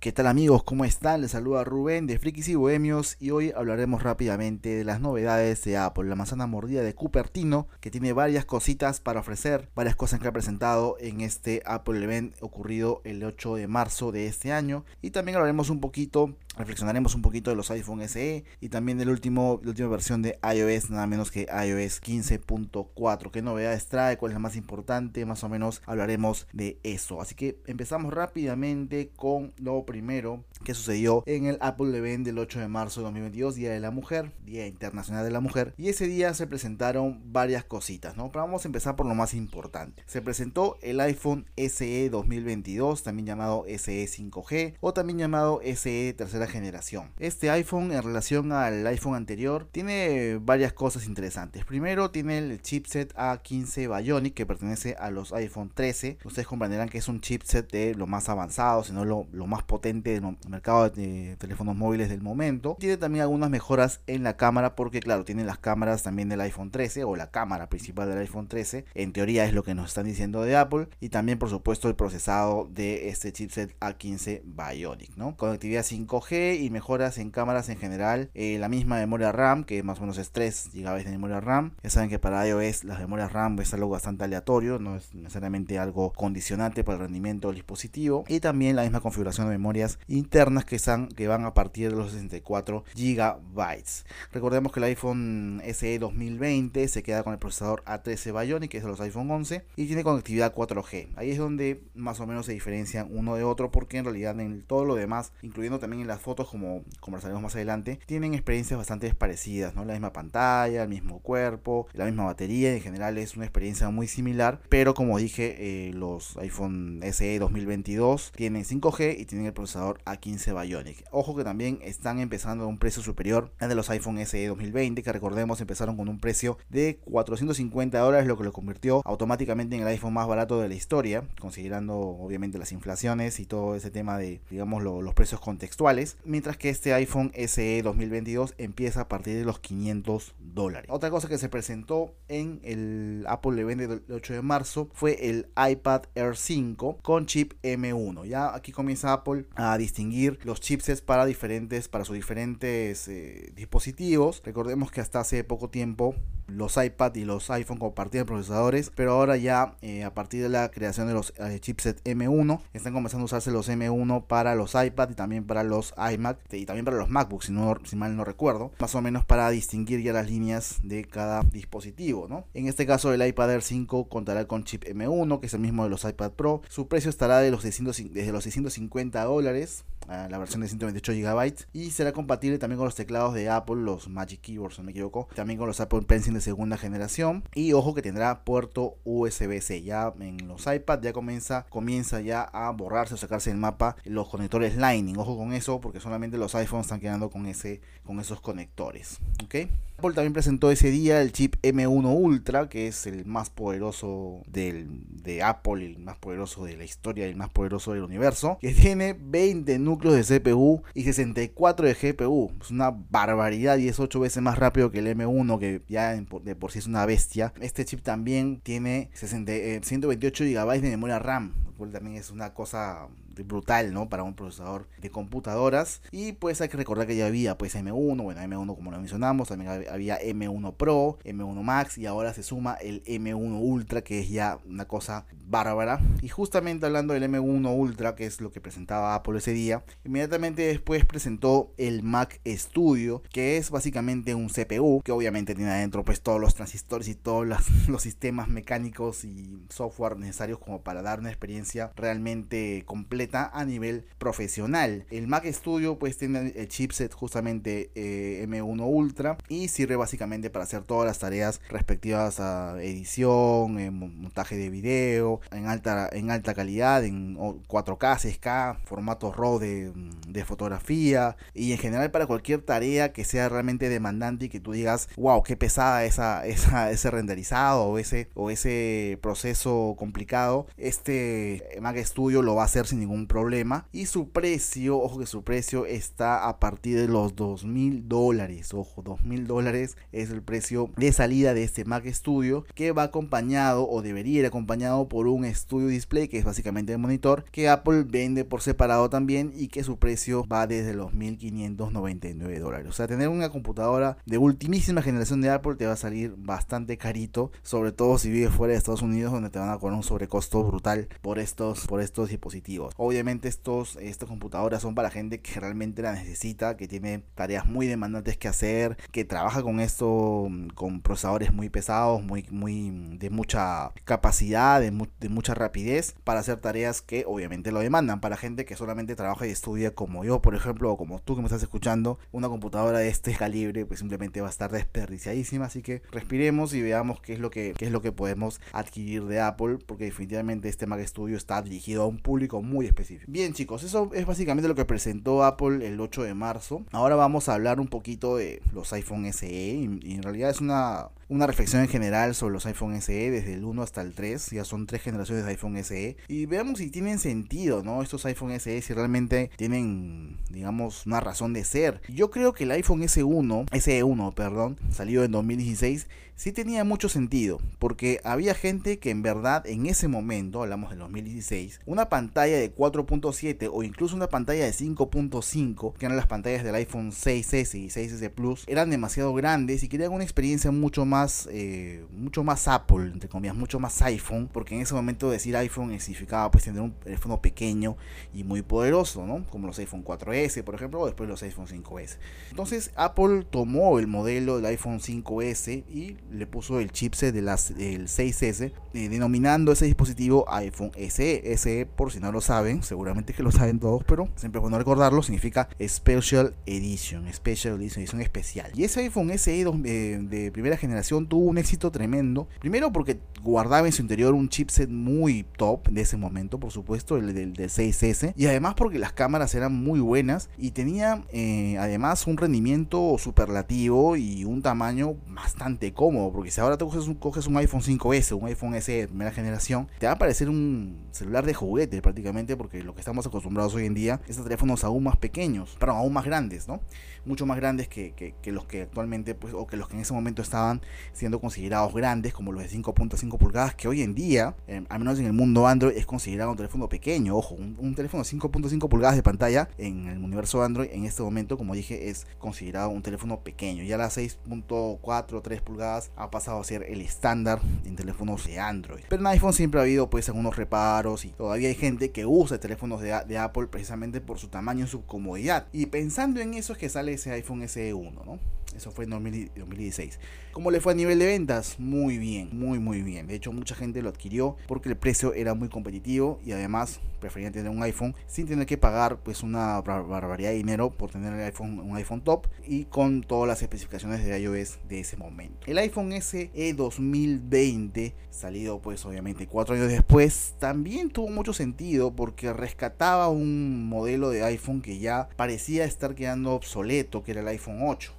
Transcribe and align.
¿Qué 0.00 0.12
tal 0.12 0.28
amigos? 0.28 0.62
¿Cómo 0.62 0.86
están? 0.86 1.20
Les 1.20 1.32
saluda 1.32 1.62
Rubén 1.62 2.06
de 2.06 2.18
Frikis 2.18 2.48
y 2.48 2.54
Bohemios 2.54 3.18
y 3.20 3.32
hoy 3.32 3.52
hablaremos 3.54 4.02
rápidamente 4.02 4.70
de 4.70 4.82
las 4.82 5.02
novedades 5.02 5.62
de 5.64 5.76
Apple, 5.76 6.08
la 6.08 6.16
manzana 6.16 6.46
mordida 6.46 6.80
de 6.80 6.94
Cupertino, 6.94 7.68
que 7.82 7.90
tiene 7.90 8.14
varias 8.14 8.46
cositas 8.46 8.98
para 8.98 9.20
ofrecer, 9.20 9.68
varias 9.74 9.96
cosas 9.96 10.18
que 10.18 10.26
ha 10.26 10.32
presentado 10.32 10.96
en 11.00 11.20
este 11.20 11.62
Apple 11.66 12.02
Event 12.02 12.34
ocurrido 12.40 13.02
el 13.04 13.22
8 13.22 13.56
de 13.56 13.68
marzo 13.68 14.10
de 14.10 14.26
este 14.26 14.54
año 14.54 14.86
y 15.02 15.10
también 15.10 15.36
hablaremos 15.36 15.68
un 15.68 15.80
poquito 15.80 16.34
reflexionaremos 16.56 17.14
un 17.14 17.22
poquito 17.22 17.50
de 17.50 17.56
los 17.56 17.70
iPhone 17.70 18.06
SE 18.08 18.44
y 18.60 18.68
también 18.68 18.98
de 18.98 19.04
la 19.04 19.12
última 19.12 19.56
versión 19.56 20.22
de 20.22 20.38
iOS, 20.42 20.90
nada 20.90 21.06
menos 21.06 21.30
que 21.30 21.42
iOS 21.42 22.02
15.4. 22.02 23.30
¿Qué 23.30 23.42
novedades 23.42 23.86
trae? 23.86 24.16
¿Cuál 24.16 24.32
es 24.32 24.34
la 24.34 24.40
más 24.40 24.56
importante? 24.56 25.24
Más 25.26 25.44
o 25.44 25.48
menos 25.48 25.82
hablaremos 25.86 26.46
de 26.52 26.78
eso. 26.82 27.20
Así 27.20 27.34
que 27.34 27.60
empezamos 27.66 28.12
rápidamente 28.12 29.10
con 29.16 29.52
lo 29.58 29.84
primero 29.84 30.44
que 30.64 30.74
sucedió 30.74 31.22
en 31.26 31.46
el 31.46 31.58
Apple 31.60 31.96
Event 31.96 32.26
del 32.26 32.38
8 32.38 32.60
de 32.60 32.68
marzo 32.68 33.00
de 33.00 33.04
2022, 33.04 33.54
Día 33.54 33.72
de 33.72 33.80
la 33.80 33.90
Mujer, 33.90 34.32
Día 34.44 34.66
Internacional 34.66 35.24
de 35.24 35.30
la 35.30 35.40
Mujer. 35.40 35.74
Y 35.78 35.88
ese 35.88 36.06
día 36.06 36.34
se 36.34 36.46
presentaron 36.46 37.32
varias 37.32 37.64
cositas, 37.64 38.16
¿no? 38.16 38.30
Pero 38.30 38.44
vamos 38.44 38.64
a 38.64 38.68
empezar 38.68 38.96
por 38.96 39.06
lo 39.06 39.14
más 39.14 39.34
importante. 39.34 40.02
Se 40.06 40.20
presentó 40.20 40.76
el 40.82 41.00
iPhone 41.00 41.46
SE 41.56 42.10
2022, 42.10 43.02
también 43.02 43.26
llamado 43.26 43.64
SE 43.66 44.04
5G 44.04 44.74
o 44.80 44.92
también 44.92 45.18
llamado 45.18 45.60
SE 45.62 46.14
tercera 46.14 46.39
generación. 46.46 47.10
Este 47.18 47.50
iPhone 47.50 47.92
en 47.92 48.02
relación 48.02 48.52
al 48.52 48.86
iPhone 48.86 49.14
anterior 49.14 49.68
tiene 49.70 50.38
varias 50.40 50.72
cosas 50.72 51.06
interesantes. 51.06 51.64
Primero 51.64 52.10
tiene 52.10 52.38
el 52.38 52.60
chipset 52.62 53.14
A15 53.14 54.02
Bionic 54.02 54.34
que 54.34 54.46
pertenece 54.46 54.96
a 54.98 55.10
los 55.10 55.32
iPhone 55.32 55.70
13. 55.72 56.18
Ustedes 56.24 56.46
comprenderán 56.46 56.88
que 56.88 56.98
es 56.98 57.08
un 57.08 57.20
chipset 57.20 57.70
de 57.70 57.94
lo 57.94 58.06
más 58.06 58.28
avanzado, 58.28 58.84
sino 58.84 59.04
lo, 59.04 59.26
lo 59.32 59.46
más 59.46 59.62
potente 59.62 60.10
del 60.10 60.36
mercado 60.48 60.90
de 60.90 61.36
teléfonos 61.38 61.76
móviles 61.76 62.08
del 62.08 62.22
momento. 62.22 62.76
Tiene 62.78 62.96
también 62.96 63.22
algunas 63.22 63.50
mejoras 63.50 64.00
en 64.06 64.22
la 64.22 64.36
cámara 64.36 64.74
porque 64.74 65.00
claro, 65.00 65.24
tiene 65.24 65.44
las 65.44 65.58
cámaras 65.58 66.02
también 66.02 66.28
del 66.28 66.40
iPhone 66.40 66.70
13 66.70 67.04
o 67.04 67.16
la 67.16 67.30
cámara 67.30 67.68
principal 67.68 68.08
del 68.08 68.18
iPhone 68.18 68.48
13. 68.48 68.84
En 68.94 69.12
teoría 69.12 69.44
es 69.44 69.54
lo 69.54 69.62
que 69.62 69.74
nos 69.74 69.88
están 69.88 70.06
diciendo 70.06 70.42
de 70.42 70.56
Apple. 70.56 70.88
Y 71.00 71.08
también 71.08 71.38
por 71.38 71.50
supuesto 71.50 71.88
el 71.88 71.96
procesado 71.96 72.68
de 72.70 73.08
este 73.08 73.32
chipset 73.32 73.78
A15 73.80 74.42
Bionic. 74.44 75.16
¿no? 75.16 75.36
Conectividad 75.36 75.84
5G 75.84 76.29
y 76.32 76.70
mejoras 76.70 77.18
en 77.18 77.30
cámaras 77.30 77.68
en 77.68 77.78
general. 77.78 78.30
Eh, 78.34 78.58
la 78.58 78.68
misma 78.68 78.96
memoria 78.96 79.32
RAM, 79.32 79.64
que 79.64 79.82
más 79.82 79.98
o 79.98 80.02
menos 80.02 80.18
es 80.18 80.30
3 80.30 80.70
GB 80.72 81.04
de 81.04 81.10
memoria 81.10 81.40
RAM. 81.40 81.72
Ya 81.82 81.90
saben 81.90 82.08
que 82.08 82.18
para 82.18 82.46
iOS 82.46 82.84
las 82.84 83.00
memorias 83.00 83.32
RAM 83.32 83.58
es 83.60 83.74
algo 83.74 83.88
bastante 83.88 84.24
aleatorio, 84.24 84.78
no 84.78 84.96
es 84.96 85.14
necesariamente 85.14 85.78
algo 85.78 86.12
condicionante 86.12 86.84
para 86.84 86.96
el 86.96 87.02
rendimiento 87.02 87.48
del 87.48 87.56
dispositivo. 87.56 88.24
Y 88.28 88.40
también 88.40 88.76
la 88.76 88.82
misma 88.82 89.00
configuración 89.00 89.48
de 89.48 89.52
memorias 89.52 89.98
internas 90.06 90.64
que, 90.64 90.76
están, 90.76 91.08
que 91.08 91.26
van 91.28 91.44
a 91.44 91.54
partir 91.54 91.90
de 91.90 91.96
los 91.96 92.12
64 92.12 92.84
GB. 92.94 93.84
Recordemos 94.32 94.72
que 94.72 94.80
el 94.80 94.84
iPhone 94.84 95.62
SE 95.72 95.98
2020 95.98 96.88
se 96.88 97.02
queda 97.02 97.22
con 97.22 97.32
el 97.32 97.38
procesador 97.38 97.82
A13 97.84 98.40
Bionic, 98.40 98.70
que 98.70 98.78
es 98.78 98.84
de 98.84 98.90
los 98.90 99.00
iPhone 99.00 99.30
11, 99.30 99.64
y 99.76 99.86
tiene 99.86 100.04
conectividad 100.04 100.54
4G. 100.54 101.08
Ahí 101.16 101.30
es 101.30 101.38
donde 101.38 101.82
más 101.94 102.20
o 102.20 102.26
menos 102.26 102.46
se 102.46 102.52
diferencian 102.52 103.08
uno 103.10 103.34
de 103.34 103.44
otro, 103.44 103.70
porque 103.70 103.98
en 103.98 104.04
realidad 104.04 104.38
en 104.40 104.62
todo 104.62 104.84
lo 104.84 104.94
demás, 104.94 105.32
incluyendo 105.42 105.78
también 105.78 106.02
en 106.02 106.08
las 106.08 106.19
fotos 106.20 106.48
como 106.48 106.82
conversaremos 107.00 107.42
más 107.42 107.54
adelante, 107.54 107.98
tienen 108.06 108.34
experiencias 108.34 108.78
bastante 108.78 109.12
parecidas, 109.14 109.74
¿no? 109.74 109.84
La 109.84 109.92
misma 109.92 110.12
pantalla, 110.12 110.82
el 110.82 110.88
mismo 110.88 111.20
cuerpo, 111.20 111.86
la 111.92 112.04
misma 112.04 112.24
batería, 112.24 112.72
en 112.72 112.80
general 112.80 113.18
es 113.18 113.36
una 113.36 113.44
experiencia 113.44 113.90
muy 113.90 114.06
similar, 114.08 114.60
pero 114.68 114.94
como 114.94 115.18
dije, 115.18 115.88
eh, 115.88 115.92
los 115.92 116.36
iPhone 116.38 117.00
SE 117.12 117.38
2022 117.38 118.32
tienen 118.34 118.64
5G 118.64 119.18
y 119.18 119.24
tienen 119.24 119.46
el 119.46 119.52
procesador 119.52 120.00
A15 120.04 120.60
Bionic. 120.60 121.04
Ojo 121.10 121.36
que 121.36 121.44
también 121.44 121.78
están 121.82 122.20
empezando 122.20 122.64
a 122.64 122.66
un 122.66 122.78
precio 122.78 123.02
superior 123.02 123.52
al 123.58 123.68
de 123.68 123.74
los 123.74 123.90
iPhone 123.90 124.18
SE 124.26 124.46
2020, 124.46 125.02
que 125.02 125.12
recordemos 125.12 125.60
empezaron 125.60 125.96
con 125.96 126.08
un 126.08 126.20
precio 126.20 126.58
de 126.68 127.00
450 127.04 127.98
dólares, 127.98 128.26
lo 128.26 128.36
que 128.36 128.44
lo 128.44 128.52
convirtió 128.52 129.02
automáticamente 129.04 129.76
en 129.76 129.82
el 129.82 129.88
iPhone 129.88 130.14
más 130.14 130.26
barato 130.26 130.60
de 130.60 130.68
la 130.68 130.74
historia, 130.74 131.24
considerando 131.40 131.96
obviamente 131.98 132.58
las 132.58 132.72
inflaciones 132.72 133.40
y 133.40 133.46
todo 133.46 133.74
ese 133.74 133.90
tema 133.90 134.18
de, 134.18 134.40
digamos, 134.50 134.82
los 134.82 135.14
precios 135.14 135.40
contextuales 135.40 136.09
mientras 136.24 136.56
que 136.56 136.68
este 136.68 136.92
iPhone 136.94 137.32
SE 137.34 137.82
2022 137.82 138.54
empieza 138.58 139.02
a 139.02 139.08
partir 139.08 139.36
de 139.36 139.44
los 139.44 139.58
500 139.60 140.34
dólares. 140.38 140.90
Otra 140.90 141.10
cosa 141.10 141.28
que 141.28 141.38
se 141.38 141.48
presentó 141.48 142.14
en 142.28 142.60
el 142.62 143.24
Apple 143.28 143.60
Event 143.60 143.80
del 143.80 144.02
8 144.10 144.34
de 144.34 144.42
marzo 144.42 144.88
fue 144.92 145.28
el 145.28 145.48
iPad 145.56 146.02
Air 146.14 146.36
5 146.36 146.98
con 147.02 147.26
chip 147.26 147.54
M1. 147.62 148.26
Ya 148.26 148.54
aquí 148.54 148.72
comienza 148.72 149.12
Apple 149.12 149.46
a 149.54 149.76
distinguir 149.78 150.38
los 150.44 150.60
chipsets 150.60 151.00
para 151.00 151.26
diferentes 151.26 151.88
para 151.88 152.04
sus 152.04 152.14
diferentes 152.14 153.08
eh, 153.08 153.52
dispositivos. 153.54 154.42
Recordemos 154.44 154.90
que 154.90 155.00
hasta 155.00 155.20
hace 155.20 155.44
poco 155.44 155.70
tiempo 155.70 156.14
los 156.50 156.76
iPad 156.76 157.14
y 157.14 157.24
los 157.24 157.50
iPhone 157.50 157.78
compartían 157.78 158.26
procesadores, 158.26 158.90
pero 158.94 159.12
ahora 159.12 159.36
ya 159.36 159.76
eh, 159.82 160.04
a 160.04 160.14
partir 160.14 160.42
de 160.42 160.48
la 160.48 160.70
creación 160.70 161.06
de 161.08 161.14
los 161.14 161.32
eh, 161.38 161.58
chipset 161.60 162.02
M1 162.04 162.60
están 162.72 162.92
comenzando 162.92 163.22
a 163.22 163.26
usarse 163.26 163.50
los 163.50 163.68
M1 163.68 164.26
para 164.26 164.54
los 164.54 164.74
iPad 164.74 165.10
y 165.10 165.14
también 165.14 165.46
para 165.46 165.64
los 165.64 165.94
iMac 166.12 166.38
y 166.52 166.66
también 166.66 166.84
para 166.84 166.96
los 166.96 167.10
MacBooks, 167.10 167.46
si, 167.84 167.96
mal 167.96 168.16
no 168.16 168.24
recuerdo, 168.24 168.72
más 168.78 168.94
o 168.94 169.02
menos 169.02 169.24
para 169.24 169.50
distinguir 169.50 170.02
ya 170.02 170.12
las 170.12 170.28
líneas 170.28 170.80
de 170.82 171.04
cada 171.04 171.42
dispositivo, 171.42 172.26
¿no? 172.28 172.44
En 172.54 172.66
este 172.66 172.86
caso 172.86 173.12
el 173.12 173.26
iPad 173.26 173.52
Air 173.52 173.62
5 173.62 174.08
contará 174.08 174.46
con 174.46 174.64
chip 174.64 174.84
M1, 174.84 175.40
que 175.40 175.46
es 175.46 175.54
el 175.54 175.60
mismo 175.60 175.84
de 175.84 175.90
los 175.90 176.04
iPad 176.04 176.32
Pro. 176.32 176.62
Su 176.68 176.88
precio 176.88 177.10
estará 177.10 177.38
de 177.38 177.50
los 177.50 177.62
desde 177.62 178.32
los 178.32 178.44
650 178.44 179.22
dólares 179.24 179.84
la 180.28 180.38
versión 180.38 180.60
de 180.60 180.68
128 180.68 181.12
GB 181.12 181.54
y 181.72 181.90
será 181.90 182.12
compatible 182.12 182.58
también 182.58 182.78
con 182.78 182.86
los 182.86 182.94
teclados 182.94 183.34
de 183.34 183.48
Apple, 183.48 183.76
los 183.76 184.08
Magic 184.08 184.40
Keyboards, 184.40 184.76
si 184.76 184.80
no 184.80 184.86
me 184.86 184.90
equivoco, 184.90 185.28
también 185.34 185.58
con 185.58 185.68
los 185.68 185.80
Apple 185.80 186.02
Pencil 186.02 186.34
segunda 186.40 186.76
generación 186.76 187.44
y 187.54 187.72
ojo 187.72 187.94
que 187.94 188.02
tendrá 188.02 188.44
puerto 188.44 188.96
USB-C. 189.04 189.82
Ya 189.82 190.12
en 190.20 190.48
los 190.48 190.66
iPad 190.66 191.00
ya 191.02 191.12
comienza, 191.12 191.66
comienza 191.68 192.20
ya 192.20 192.42
a 192.42 192.70
borrarse 192.70 193.14
o 193.14 193.16
sacarse 193.16 193.50
el 193.50 193.56
mapa 193.56 193.96
los 194.04 194.28
conectores 194.28 194.76
Lightning. 194.76 195.16
Ojo 195.18 195.36
con 195.36 195.52
eso 195.52 195.80
porque 195.80 196.00
solamente 196.00 196.38
los 196.38 196.54
iPhones 196.54 196.86
están 196.86 197.00
quedando 197.00 197.30
con 197.30 197.46
ese 197.46 197.80
con 198.04 198.18
esos 198.18 198.40
conectores, 198.40 199.18
¿ok? 199.44 199.54
Apple 200.00 200.14
también 200.14 200.32
presentó 200.32 200.70
ese 200.70 200.90
día 200.90 201.20
el 201.20 201.30
chip 201.30 201.56
M1 201.62 202.16
Ultra, 202.16 202.70
que 202.70 202.86
es 202.86 203.06
el 203.06 203.26
más 203.26 203.50
poderoso 203.50 204.40
del, 204.46 204.88
de 205.22 205.42
Apple, 205.42 205.84
el 205.84 205.98
más 205.98 206.16
poderoso 206.16 206.64
de 206.64 206.78
la 206.78 206.84
historia, 206.84 207.26
el 207.26 207.36
más 207.36 207.50
poderoso 207.50 207.92
del 207.92 208.04
universo, 208.04 208.56
que 208.62 208.72
tiene 208.72 209.14
20 209.20 209.78
núcleos 209.78 210.16
de 210.16 210.40
CPU 210.40 210.82
y 210.94 211.02
64 211.02 211.86
de 211.86 211.92
GPU. 211.92 212.50
Es 212.62 212.70
una 212.70 212.90
barbaridad 212.90 213.76
y 213.76 213.88
es 213.88 214.00
8 214.00 214.20
veces 214.20 214.42
más 214.42 214.58
rápido 214.58 214.90
que 214.90 215.00
el 215.00 215.06
M1, 215.06 215.58
que 215.58 215.82
ya 215.86 216.14
de 216.42 216.54
por 216.54 216.72
sí 216.72 216.78
es 216.78 216.86
una 216.86 217.04
bestia. 217.06 217.52
Este 217.60 217.84
chip 217.84 218.02
también 218.02 218.60
tiene 218.60 219.10
128 219.14 220.44
GB 220.44 220.80
de 220.80 220.90
memoria 220.90 221.18
RAM, 221.18 221.54
lo 221.64 221.72
cual 221.72 221.92
también 221.92 222.16
es 222.16 222.30
una 222.30 222.54
cosa 222.54 223.08
brutal, 223.44 223.92
¿no? 223.92 224.08
Para 224.08 224.22
un 224.22 224.34
procesador 224.34 224.88
de 225.00 225.10
computadoras. 225.10 226.02
Y 226.10 226.32
pues 226.32 226.60
hay 226.60 226.68
que 226.68 226.76
recordar 226.76 227.06
que 227.06 227.16
ya 227.16 227.26
había 227.26 227.58
pues 227.58 227.74
M1, 227.74 228.22
bueno, 228.22 228.40
M1 228.40 228.74
como 228.74 228.90
lo 228.90 228.98
mencionamos, 228.98 229.48
también 229.48 229.70
había 229.90 230.20
M1 230.20 230.74
Pro, 230.76 231.18
M1 231.24 231.62
Max 231.62 231.98
y 231.98 232.06
ahora 232.06 232.34
se 232.34 232.42
suma 232.42 232.74
el 232.74 233.02
M1 233.04 233.60
Ultra, 233.60 234.02
que 234.02 234.20
es 234.20 234.30
ya 234.30 234.58
una 234.66 234.86
cosa 234.86 235.26
bárbara. 235.46 236.00
Y 236.22 236.28
justamente 236.28 236.86
hablando 236.86 237.14
del 237.14 237.24
M1 237.24 237.76
Ultra, 237.76 238.14
que 238.14 238.26
es 238.26 238.40
lo 238.40 238.50
que 238.50 238.60
presentaba 238.60 239.14
Apple 239.14 239.38
ese 239.38 239.52
día, 239.52 239.84
inmediatamente 240.04 240.62
después 240.62 241.04
presentó 241.04 241.72
el 241.76 242.02
Mac 242.02 242.40
Studio, 242.46 243.22
que 243.32 243.56
es 243.56 243.70
básicamente 243.70 244.34
un 244.34 244.48
CPU, 244.48 245.02
que 245.04 245.12
obviamente 245.12 245.54
tiene 245.54 245.70
adentro 245.70 246.04
pues 246.04 246.20
todos 246.20 246.40
los 246.40 246.54
transistores 246.54 247.08
y 247.08 247.14
todos 247.14 247.46
los, 247.46 247.60
los 247.88 248.02
sistemas 248.02 248.48
mecánicos 248.48 249.24
y 249.24 249.66
software 249.70 250.16
necesarios 250.16 250.58
como 250.58 250.82
para 250.82 251.02
dar 251.02 251.20
una 251.20 251.30
experiencia 251.30 251.92
realmente 251.96 252.82
completa 252.86 253.29
a 253.34 253.64
nivel 253.64 254.04
profesional. 254.18 255.04
El 255.10 255.26
Mac 255.26 255.44
Studio 255.46 255.98
pues 255.98 256.18
tiene 256.18 256.52
el 256.56 256.68
chipset 256.68 257.12
justamente 257.12 257.90
eh, 257.94 258.44
M1 258.48 258.82
Ultra 258.84 259.38
y 259.48 259.68
sirve 259.68 259.96
básicamente 259.96 260.50
para 260.50 260.64
hacer 260.64 260.82
todas 260.82 261.06
las 261.06 261.18
tareas 261.18 261.60
respectivas 261.68 262.40
a 262.40 262.80
edición, 262.82 263.74
montaje 263.98 264.56
de 264.56 264.70
video, 264.70 265.40
en 265.50 265.66
alta, 265.66 266.08
en 266.12 266.30
alta 266.30 266.54
calidad, 266.54 267.04
en 267.04 267.36
4K, 267.36 267.98
6K, 267.98 268.78
formato 268.84 269.32
RAW 269.32 269.58
de, 269.58 269.92
de 270.28 270.44
fotografía 270.44 271.36
y 271.54 271.72
en 271.72 271.78
general 271.78 272.10
para 272.10 272.26
cualquier 272.26 272.62
tarea 272.62 273.12
que 273.12 273.24
sea 273.24 273.48
realmente 273.48 273.88
demandante 273.88 274.46
y 274.46 274.48
que 274.48 274.60
tú 274.60 274.72
digas, 274.72 275.08
wow, 275.16 275.42
qué 275.42 275.56
pesada 275.56 276.04
esa, 276.04 276.46
esa, 276.46 276.90
ese 276.90 277.10
renderizado 277.10 277.84
o 277.84 277.98
ese, 277.98 278.28
o 278.34 278.50
ese 278.50 279.18
proceso 279.20 279.94
complicado, 279.98 280.66
este 280.76 281.78
Mac 281.80 281.96
Studio 281.98 282.42
lo 282.42 282.54
va 282.54 282.62
a 282.62 282.66
hacer 282.66 282.86
sin 282.86 283.00
ningún 283.00 283.09
ningún 283.10 283.26
problema. 283.26 283.86
Y 283.92 284.06
su 284.06 284.30
precio, 284.30 284.98
ojo 284.98 285.18
que 285.18 285.26
su 285.26 285.42
precio 285.42 285.86
está 285.86 286.48
a 286.48 286.60
partir 286.60 286.96
de 286.96 287.08
los 287.08 287.34
2 287.34 287.64
mil 287.64 288.08
dólares. 288.08 288.72
Ojo, 288.72 289.02
2 289.02 289.24
mil 289.24 289.46
dólares 289.46 289.96
es 290.12 290.30
el 290.30 290.42
precio 290.42 290.90
de 290.96 291.12
salida 291.12 291.54
de 291.54 291.64
este 291.64 291.84
Mac 291.84 292.06
Studio 292.06 292.64
que 292.74 292.92
va 292.92 293.04
acompañado 293.04 293.88
o 293.88 294.02
debería 294.02 294.40
ir 294.40 294.46
acompañado 294.46 295.08
por 295.08 295.26
un 295.26 295.44
Studio 295.54 295.88
Display 295.88 296.28
que 296.28 296.38
es 296.38 296.44
básicamente 296.44 296.92
el 296.92 296.98
monitor 296.98 297.44
que 297.50 297.68
Apple 297.68 298.04
vende 298.04 298.44
por 298.44 298.62
separado 298.62 299.10
también 299.10 299.52
y 299.54 299.68
que 299.68 299.82
su 299.82 299.98
precio 299.98 300.46
va 300.46 300.66
desde 300.66 300.94
los 300.94 301.12
1599 301.12 302.60
dólares. 302.60 302.88
O 302.88 302.92
sea, 302.92 303.08
tener 303.08 303.28
una 303.28 303.48
computadora 303.48 304.18
de 304.24 304.38
ultimísima 304.38 305.02
generación 305.02 305.40
de 305.40 305.50
Apple 305.50 305.74
te 305.76 305.86
va 305.86 305.94
a 305.94 305.96
salir 305.96 306.34
bastante 306.36 306.96
carito, 306.96 307.50
sobre 307.62 307.92
todo 307.92 308.18
si 308.18 308.30
vives 308.30 308.54
fuera 308.54 308.72
de 308.72 308.78
Estados 308.78 309.02
Unidos 309.02 309.32
donde 309.32 309.50
te 309.50 309.58
van 309.58 309.70
a 309.70 309.78
cobrar 309.78 309.96
un 309.96 310.02
sobrecosto 310.02 310.62
brutal 310.62 311.08
por 311.22 311.38
estos, 311.38 311.86
por 311.86 312.00
estos 312.00 312.28
dispositivos. 312.28 312.94
Obviamente 313.02 313.48
estos, 313.48 313.96
estas 313.96 314.28
computadoras 314.28 314.82
son 314.82 314.94
para 314.94 315.08
gente 315.08 315.40
que 315.40 315.58
realmente 315.58 316.02
la 316.02 316.12
necesita, 316.12 316.76
que 316.76 316.86
tiene 316.86 317.22
tareas 317.34 317.64
muy 317.64 317.86
demandantes 317.86 318.36
que 318.36 318.46
hacer, 318.46 318.98
que 319.10 319.24
trabaja 319.24 319.62
con 319.62 319.80
esto, 319.80 320.50
con 320.74 321.00
procesadores 321.00 321.50
muy 321.50 321.70
pesados, 321.70 322.22
muy, 322.22 322.46
muy 322.50 322.90
de 323.16 323.30
mucha 323.30 323.92
capacidad, 324.04 324.82
de, 324.82 324.90
mucha 324.90 325.54
rapidez 325.54 326.14
para 326.24 326.40
hacer 326.40 326.58
tareas 326.58 327.00
que 327.00 327.24
obviamente 327.26 327.72
lo 327.72 327.80
demandan. 327.80 328.20
Para 328.20 328.36
gente 328.36 328.66
que 328.66 328.76
solamente 328.76 329.16
trabaja 329.16 329.46
y 329.46 329.50
estudia 329.50 329.94
como 329.94 330.22
yo, 330.22 330.42
por 330.42 330.54
ejemplo, 330.54 330.92
o 330.92 330.98
como 330.98 331.20
tú 331.20 331.36
que 331.36 331.40
me 331.40 331.46
estás 331.46 331.62
escuchando, 331.62 332.18
una 332.32 332.50
computadora 332.50 332.98
de 332.98 333.08
este 333.08 333.34
calibre 333.34 333.86
pues 333.86 334.00
simplemente 334.00 334.42
va 334.42 334.48
a 334.48 334.50
estar 334.50 334.70
desperdiciadísima. 334.70 335.64
Así 335.64 335.80
que 335.80 336.02
respiremos 336.12 336.74
y 336.74 336.82
veamos 336.82 337.22
qué 337.22 337.32
es 337.32 337.38
lo 337.38 337.48
que, 337.48 337.72
qué 337.78 337.86
es 337.86 337.92
lo 337.92 338.02
que 338.02 338.12
podemos 338.12 338.60
adquirir 338.74 339.24
de 339.24 339.40
Apple, 339.40 339.78
porque 339.86 340.04
definitivamente 340.04 340.68
este 340.68 340.86
Mac 340.86 341.00
Studio 341.06 341.38
está 341.38 341.62
dirigido 341.62 342.02
a 342.02 342.06
un 342.06 342.18
público 342.18 342.60
muy 342.60 342.89
Bien 343.26 343.52
chicos, 343.52 343.82
eso 343.82 344.10
es 344.14 344.26
básicamente 344.26 344.68
lo 344.68 344.74
que 344.74 344.84
presentó 344.84 345.44
Apple 345.44 345.86
el 345.86 346.00
8 346.00 346.22
de 346.22 346.34
marzo. 346.34 346.84
Ahora 346.92 347.16
vamos 347.16 347.48
a 347.48 347.54
hablar 347.54 347.80
un 347.80 347.88
poquito 347.88 348.36
de 348.36 348.62
los 348.72 348.92
iPhone 348.92 349.30
SE 349.32 349.48
y 349.48 350.14
en 350.14 350.22
realidad 350.22 350.50
es 350.50 350.60
una 350.60 351.10
una 351.30 351.46
reflexión 351.46 351.80
en 351.80 351.88
general 351.88 352.34
sobre 352.34 352.54
los 352.54 352.66
iPhone 352.66 353.00
SE 353.00 353.30
desde 353.30 353.54
el 353.54 353.64
1 353.64 353.82
hasta 353.82 354.02
el 354.02 354.14
3. 354.14 354.50
Ya 354.50 354.64
son 354.64 354.86
tres 354.86 355.00
generaciones 355.00 355.44
de 355.44 355.50
iPhone 355.50 355.82
SE. 355.84 356.16
Y 356.26 356.46
veamos 356.46 356.80
si 356.80 356.90
tienen 356.90 357.20
sentido, 357.20 357.84
¿no? 357.84 358.02
Estos 358.02 358.26
iPhone 358.26 358.58
SE, 358.58 358.82
si 358.82 358.92
realmente 358.92 359.50
tienen, 359.56 360.38
digamos, 360.50 361.06
una 361.06 361.20
razón 361.20 361.52
de 361.52 361.64
ser. 361.64 362.02
Yo 362.08 362.30
creo 362.30 362.52
que 362.52 362.64
el 362.64 362.72
iPhone 362.72 363.02
S1, 363.02 363.66
SE1, 363.70 364.34
perdón, 364.34 364.76
salido 364.90 365.22
en 365.22 365.30
2016, 365.30 366.08
sí 366.34 366.50
tenía 366.52 366.82
mucho 366.82 367.08
sentido. 367.08 367.60
Porque 367.78 368.20
había 368.24 368.54
gente 368.54 368.98
que 368.98 369.10
en 369.10 369.22
verdad 369.22 369.64
en 369.66 369.86
ese 369.86 370.08
momento, 370.08 370.62
hablamos 370.62 370.90
del 370.90 370.98
2016, 370.98 371.80
una 371.86 372.08
pantalla 372.08 372.56
de 372.56 372.74
4.7 372.74 373.70
o 373.72 373.84
incluso 373.84 374.16
una 374.16 374.26
pantalla 374.26 374.64
de 374.64 374.72
5.5, 374.72 375.94
que 375.94 376.06
eran 376.06 376.16
las 376.16 376.26
pantallas 376.26 376.64
del 376.64 376.74
iPhone 376.74 377.12
6S 377.12 377.78
y 377.78 377.86
6S 377.86 378.30
Plus, 378.30 378.64
eran 378.66 378.90
demasiado 378.90 379.32
grandes 379.32 379.84
y 379.84 379.88
querían 379.88 380.12
una 380.12 380.24
experiencia 380.24 380.72
mucho 380.72 381.04
más 381.04 381.19
eh, 381.50 382.04
mucho 382.12 382.44
más 382.44 382.68
Apple, 382.68 383.10
entre 383.12 383.28
comillas, 383.28 383.56
mucho 383.56 383.78
más 383.78 384.00
iPhone, 384.02 384.48
porque 384.52 384.74
en 384.74 384.82
ese 384.82 384.94
momento 384.94 385.30
decir 385.30 385.56
iPhone 385.56 385.98
significaba 386.00 386.50
pues 386.50 386.64
tener 386.64 386.80
un 386.80 386.92
teléfono 386.92 387.40
pequeño 387.40 387.96
y 388.32 388.44
muy 388.44 388.62
poderoso, 388.62 389.26
¿no? 389.26 389.44
Como 389.50 389.66
los 389.66 389.78
iPhone 389.78 390.04
4S, 390.04 390.62
por 390.62 390.74
ejemplo, 390.74 391.00
o 391.00 391.06
después 391.06 391.28
los 391.28 391.42
iPhone 391.42 391.66
5S. 391.66 392.18
Entonces 392.50 392.90
Apple 392.96 393.46
tomó 393.50 393.98
el 393.98 394.06
modelo 394.06 394.56
del 394.56 394.66
iPhone 394.66 395.00
5S 395.00 395.84
y 395.88 396.16
le 396.30 396.46
puso 396.46 396.80
el 396.80 396.90
chipset 396.92 397.34
de 397.34 397.42
las, 397.42 397.76
del 397.76 398.08
6S, 398.08 398.72
eh, 398.94 399.08
denominando 399.08 399.72
ese 399.72 399.86
dispositivo 399.86 400.44
iPhone 400.52 400.92
SE. 400.94 401.56
SE, 401.56 401.86
por 401.86 402.12
si 402.12 402.20
no 402.20 402.32
lo 402.32 402.40
saben, 402.40 402.82
seguramente 402.82 403.32
que 403.32 403.42
lo 403.42 403.52
saben 403.52 403.78
todos, 403.78 404.04
pero 404.04 404.28
siempre 404.36 404.58
es 404.58 404.62
bueno 404.62 404.78
recordarlo, 404.78 405.22
significa 405.22 405.68
Special 405.80 406.54
Edition, 406.66 407.32
Special 407.32 407.80
edición 407.82 408.20
especial. 408.20 408.70
Y 408.74 408.84
ese 408.84 409.00
iPhone 409.00 409.36
SE 409.38 409.60
eh, 409.60 410.18
de 410.22 410.52
primera 410.52 410.76
generación 410.76 411.09
tuvo 411.18 411.50
un 411.50 411.58
éxito 411.58 411.90
tremendo. 411.90 412.48
Primero 412.60 412.92
porque 412.92 413.18
guardaba 413.42 413.86
en 413.86 413.92
su 413.92 414.02
interior 414.02 414.34
un 414.34 414.48
chipset 414.48 414.88
muy 414.88 415.44
top 415.56 415.88
de 415.88 416.02
ese 416.02 416.16
momento, 416.16 416.60
por 416.60 416.70
supuesto, 416.70 417.16
el 417.16 417.34
del, 417.34 417.54
6S. 417.54 418.34
Y 418.36 418.46
además 418.46 418.74
porque 418.74 418.98
las 418.98 419.12
cámaras 419.12 419.54
eran 419.54 419.74
muy 419.74 420.00
buenas 420.00 420.48
y 420.58 420.70
tenía 420.70 421.24
eh, 421.32 421.76
además 421.78 422.26
un 422.26 422.36
rendimiento 422.36 423.16
superlativo 423.18 424.16
y 424.16 424.44
un 424.44 424.62
tamaño 424.62 425.16
bastante 425.28 425.92
cómodo. 425.92 426.32
Porque 426.32 426.50
si 426.50 426.60
ahora 426.60 426.78
un, 426.84 427.14
coges 427.14 427.46
un 427.46 427.56
iPhone 427.56 427.82
5S, 427.82 428.38
un 428.40 428.46
iPhone 428.46 428.80
SE 428.80 428.92
de 428.92 429.08
primera 429.08 429.32
generación, 429.32 429.88
te 429.98 430.06
va 430.06 430.12
a 430.12 430.18
parecer 430.18 430.48
un 430.48 430.98
celular 431.10 431.44
de 431.44 431.54
juguete 431.54 432.02
prácticamente 432.02 432.56
porque 432.56 432.82
lo 432.82 432.94
que 432.94 433.00
estamos 433.00 433.26
acostumbrados 433.26 433.74
hoy 433.74 433.86
en 433.86 433.94
día 433.94 434.20
es 434.28 434.38
a 434.38 434.42
teléfonos 434.42 434.84
aún 434.84 435.04
más 435.04 435.16
pequeños, 435.16 435.76
pero 435.78 435.92
aún 435.92 436.12
más 436.12 436.24
grandes, 436.24 436.68
¿no? 436.68 436.80
Mucho 437.24 437.46
más 437.46 437.56
grandes 437.56 437.88
que, 437.88 438.12
que 438.14 438.52
los 438.52 438.64
que 438.64 438.82
actualmente, 438.82 439.34
pues, 439.34 439.54
o 439.54 439.66
que 439.66 439.76
los 439.76 439.88
que 439.88 439.94
en 439.94 440.02
ese 440.02 440.14
momento 440.14 440.42
estaban 440.42 440.80
siendo 441.12 441.40
considerados 441.40 441.92
grandes, 441.94 442.32
como 442.32 442.52
los 442.52 442.62
de 442.62 442.68
5.5 442.68 443.38
pulgadas, 443.38 443.74
que 443.74 443.88
hoy 443.88 444.02
en 444.02 444.14
día, 444.14 444.54
eh, 444.66 444.84
al 444.88 444.98
menos 444.98 445.18
en 445.18 445.26
el 445.26 445.32
mundo 445.32 445.66
Android, 445.66 445.96
es 445.96 446.06
considerado 446.06 446.50
un 446.50 446.56
teléfono 446.56 446.88
pequeño. 446.88 447.36
Ojo, 447.36 447.54
un, 447.54 447.94
teléfono 447.94 448.22
de 448.22 448.30
5.5 448.30 448.88
pulgadas 448.88 449.16
de 449.16 449.22
pantalla 449.22 449.68
en 449.78 450.06
el 450.06 450.18
universo 450.18 450.62
Android, 450.62 450.88
en 450.92 451.04
este 451.04 451.22
momento, 451.22 451.56
como 451.56 451.74
dije, 451.74 452.10
es 452.10 452.26
considerado 452.38 452.90
un 452.90 453.02
teléfono 453.02 453.40
pequeño. 453.40 453.82
Ya 453.82 453.96
las 453.96 454.16
6.4, 454.16 455.42
3 455.42 455.62
pulgadas 455.62 456.10
ha 456.16 456.30
pasado 456.30 456.60
a 456.60 456.64
ser 456.64 456.84
el 456.84 457.00
estándar 457.00 457.60
en 457.84 457.96
teléfonos 457.96 458.46
de 458.46 458.58
Android. 458.58 459.02
Pero 459.08 459.20
en 459.20 459.26
iPhone 459.26 459.52
siempre 459.52 459.80
ha 459.80 459.84
habido 459.84 460.08
pues 460.08 460.28
algunos 460.28 460.56
reparos 460.56 461.24
y 461.24 461.30
todavía 461.30 461.68
hay 461.68 461.74
gente 461.74 462.10
que 462.10 462.26
usa 462.26 462.58
teléfonos 462.58 463.00
de, 463.00 463.14
de 463.26 463.38
Apple 463.38 463.66
precisamente 463.66 464.20
por 464.20 464.38
su 464.38 464.48
tamaño 464.48 464.84
y 464.84 464.88
su 464.88 465.04
comodidad. 465.04 465.66
Y 465.72 465.86
pensando 465.86 466.40
en 466.40 466.54
eso 466.54 466.72
es 466.72 466.78
que 466.78 466.88
sale 466.88 467.12
ese 467.12 467.32
iPhone 467.32 467.62
SE1, 467.62 468.24
¿no? 468.24 468.38
Eso 468.74 468.90
fue 468.90 469.04
en 469.04 469.10
2016. 469.10 470.18
¿Cómo 470.52 470.70
le 470.70 470.80
fue 470.80 470.92
a 470.92 470.96
nivel 470.96 471.18
de 471.18 471.26
ventas? 471.26 471.76
Muy 471.78 472.18
bien, 472.18 472.50
muy 472.52 472.78
muy 472.78 473.02
bien. 473.02 473.26
De 473.26 473.34
hecho, 473.34 473.52
mucha 473.52 473.74
gente 473.74 474.02
lo 474.02 474.08
adquirió 474.08 474.56
porque 474.66 474.88
el 474.88 474.96
precio 474.96 475.34
era 475.34 475.54
muy 475.54 475.68
competitivo 475.68 476.40
y 476.44 476.52
además 476.52 477.00
preferían 477.20 477.52
tener 477.52 477.70
un 477.70 477.82
iPhone 477.82 478.14
sin 478.26 478.46
tener 478.46 478.66
que 478.66 478.78
pagar 478.78 479.18
pues 479.18 479.42
una 479.42 479.80
barbaridad 479.80 480.50
de 480.50 480.56
dinero 480.56 480.90
por 480.90 481.10
tener 481.10 481.34
el 481.34 481.40
iPhone, 481.42 481.78
un 481.78 481.96
iPhone 481.96 482.22
top 482.22 482.46
y 482.66 482.86
con 482.86 483.22
todas 483.22 483.46
las 483.46 483.62
especificaciones 483.62 484.24
de 484.24 484.40
iOS 484.40 484.78
de 484.88 485.00
ese 485.00 485.16
momento. 485.16 485.66
El 485.66 485.78
iPhone 485.78 486.12
SE 486.20 486.74
2020, 486.74 488.14
salido 488.30 488.80
pues 488.80 489.04
obviamente 489.04 489.46
cuatro 489.46 489.74
años 489.74 489.88
después, 489.88 490.54
también 490.58 491.10
tuvo 491.10 491.28
mucho 491.28 491.52
sentido 491.52 492.12
porque 492.14 492.52
rescataba 492.52 493.28
un 493.28 493.88
modelo 493.88 494.30
de 494.30 494.42
iPhone 494.44 494.80
que 494.80 494.98
ya 494.98 495.28
parecía 495.36 495.84
estar 495.84 496.14
quedando 496.14 496.54
obsoleto, 496.54 497.22
que 497.22 497.32
era 497.32 497.42
el 497.42 497.48
iPhone 497.48 497.80
8, 497.82 498.12